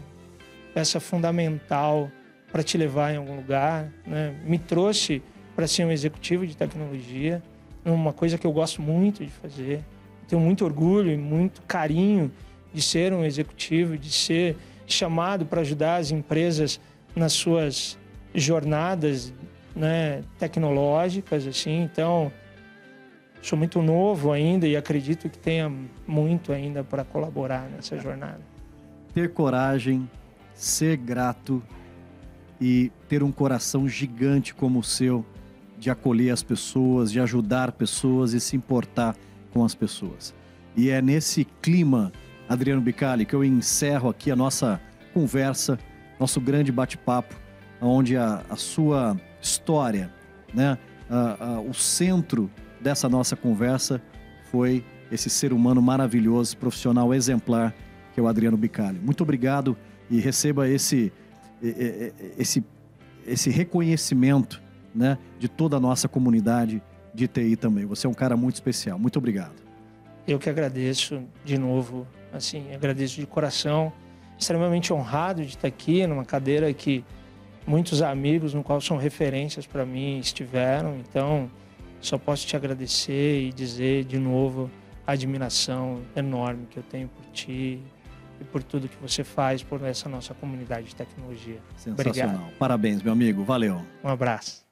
peça 0.73 0.99
fundamental 0.99 2.11
para 2.51 2.63
te 2.63 2.77
levar 2.77 3.13
em 3.13 3.17
algum 3.17 3.35
lugar. 3.35 3.91
Né? 4.05 4.35
Me 4.45 4.59
trouxe 4.59 5.21
para 5.55 5.67
ser 5.67 5.85
um 5.85 5.91
executivo 5.91 6.45
de 6.45 6.55
tecnologia, 6.55 7.41
uma 7.85 8.13
coisa 8.13 8.37
que 8.37 8.45
eu 8.45 8.51
gosto 8.51 8.81
muito 8.81 9.23
de 9.23 9.31
fazer. 9.31 9.83
Tenho 10.27 10.41
muito 10.41 10.63
orgulho 10.65 11.11
e 11.11 11.17
muito 11.17 11.61
carinho 11.63 12.31
de 12.73 12.81
ser 12.81 13.13
um 13.13 13.23
executivo, 13.23 13.97
de 13.97 14.11
ser 14.11 14.57
chamado 14.87 15.45
para 15.45 15.61
ajudar 15.61 15.97
as 15.97 16.11
empresas 16.11 16.79
nas 17.15 17.33
suas 17.33 17.97
jornadas 18.33 19.33
né, 19.75 20.23
tecnológicas, 20.39 21.45
assim. 21.47 21.81
Então, 21.81 22.31
sou 23.41 23.57
muito 23.57 23.81
novo 23.81 24.31
ainda 24.31 24.67
e 24.67 24.75
acredito 24.75 25.29
que 25.29 25.37
tenha 25.37 25.71
muito 26.07 26.53
ainda 26.53 26.83
para 26.83 27.03
colaborar 27.03 27.69
nessa 27.69 27.97
jornada. 27.97 28.41
Ter 29.13 29.33
coragem, 29.33 30.09
ser 30.53 30.95
grato 30.97 31.61
e 32.61 32.91
ter 33.09 33.23
um 33.23 33.31
coração 33.31 33.89
gigante 33.89 34.53
como 34.53 34.79
o 34.79 34.83
seu 34.83 35.25
de 35.79 35.89
acolher 35.89 36.29
as 36.29 36.43
pessoas, 36.43 37.11
de 37.11 37.19
ajudar 37.19 37.71
pessoas 37.71 38.33
e 38.33 38.39
se 38.39 38.55
importar 38.55 39.15
com 39.51 39.65
as 39.65 39.73
pessoas. 39.73 40.31
E 40.77 40.91
é 40.91 41.01
nesse 41.01 41.43
clima, 41.59 42.11
Adriano 42.47 42.79
Bicali, 42.79 43.25
que 43.25 43.33
eu 43.33 43.43
encerro 43.43 44.09
aqui 44.09 44.29
a 44.29 44.35
nossa 44.35 44.79
conversa, 45.11 45.79
nosso 46.19 46.39
grande 46.39 46.71
bate-papo, 46.71 47.35
onde 47.81 48.15
a, 48.15 48.43
a, 48.47 48.55
sua 48.55 49.17
história, 49.41 50.13
né, 50.53 50.77
a, 51.09 51.45
a, 51.45 51.61
o 51.61 51.73
centro 51.73 52.49
dessa 52.79 53.09
nossa 53.09 53.35
conversa 53.35 53.99
foi 54.51 54.85
esse 55.11 55.31
ser 55.31 55.51
humano 55.51 55.81
maravilhoso, 55.81 56.55
profissional 56.57 57.11
exemplar, 57.11 57.73
que 58.13 58.19
é 58.19 58.23
o 58.23 58.27
Adriano 58.27 58.55
Bicalho. 58.55 59.01
Muito 59.01 59.21
obrigado 59.21 59.75
e 60.11 60.19
receba 60.19 60.69
esse, 60.69 61.11
esse, 62.37 62.63
esse 63.25 63.49
reconhecimento 63.49 64.61
né, 64.93 65.17
de 65.39 65.47
toda 65.47 65.77
a 65.77 65.79
nossa 65.79 66.07
comunidade 66.07 66.81
de 67.13 67.27
TI 67.27 67.55
também. 67.55 67.85
Você 67.85 68.07
é 68.07 68.09
um 68.09 68.13
cara 68.13 68.35
muito 68.35 68.55
especial. 68.55 68.97
Muito 68.97 69.17
obrigado. 69.17 69.55
Eu 70.27 70.39
que 70.39 70.49
agradeço 70.49 71.23
de 71.43 71.57
novo, 71.57 72.07
assim, 72.31 72.73
agradeço 72.73 73.19
de 73.19 73.25
coração, 73.25 73.91
extremamente 74.37 74.93
honrado 74.93 75.41
de 75.41 75.49
estar 75.49 75.67
aqui 75.67 76.05
numa 76.05 76.25
cadeira 76.25 76.71
que 76.73 77.03
muitos 77.65 78.01
amigos, 78.01 78.53
no 78.53 78.63
qual 78.63 78.79
são 78.81 78.97
referências 78.97 79.65
para 79.65 79.85
mim, 79.85 80.19
estiveram. 80.19 80.97
Então, 80.97 81.49
só 81.99 82.17
posso 82.17 82.45
te 82.45 82.55
agradecer 82.55 83.41
e 83.41 83.51
dizer 83.51 84.05
de 84.05 84.17
novo 84.17 84.69
a 85.05 85.13
admiração 85.13 86.01
enorme 86.15 86.67
que 86.69 86.77
eu 86.77 86.83
tenho 86.83 87.07
por 87.07 87.25
ti 87.31 87.79
e 88.41 88.43
por 88.43 88.63
tudo 88.63 88.89
que 88.89 88.97
você 88.97 89.23
faz 89.23 89.61
por 89.61 89.83
essa 89.83 90.09
nossa 90.09 90.33
comunidade 90.33 90.87
de 90.87 90.95
tecnologia. 90.95 91.59
Sensacional. 91.77 92.35
Obrigado. 92.35 92.57
Parabéns, 92.57 93.01
meu 93.03 93.13
amigo. 93.13 93.43
Valeu. 93.43 93.85
Um 94.03 94.09
abraço. 94.09 94.65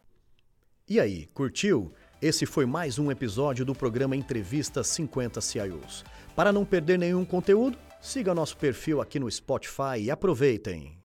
E 0.88 1.00
aí, 1.00 1.28
curtiu? 1.34 1.94
Esse 2.20 2.46
foi 2.46 2.66
mais 2.66 2.98
um 2.98 3.12
episódio 3.12 3.64
do 3.64 3.76
programa 3.76 4.16
Entrevista 4.16 4.84
50 4.84 5.40
CIOs. 5.40 6.04
Para 6.36 6.52
não 6.52 6.66
perder 6.66 6.98
nenhum 6.98 7.24
conteúdo, 7.24 7.78
siga 8.02 8.34
nosso 8.34 8.58
perfil 8.58 9.00
aqui 9.00 9.20
no 9.20 9.30
Spotify 9.30 10.00
e 10.00 10.12
aproveitem. 10.12 10.98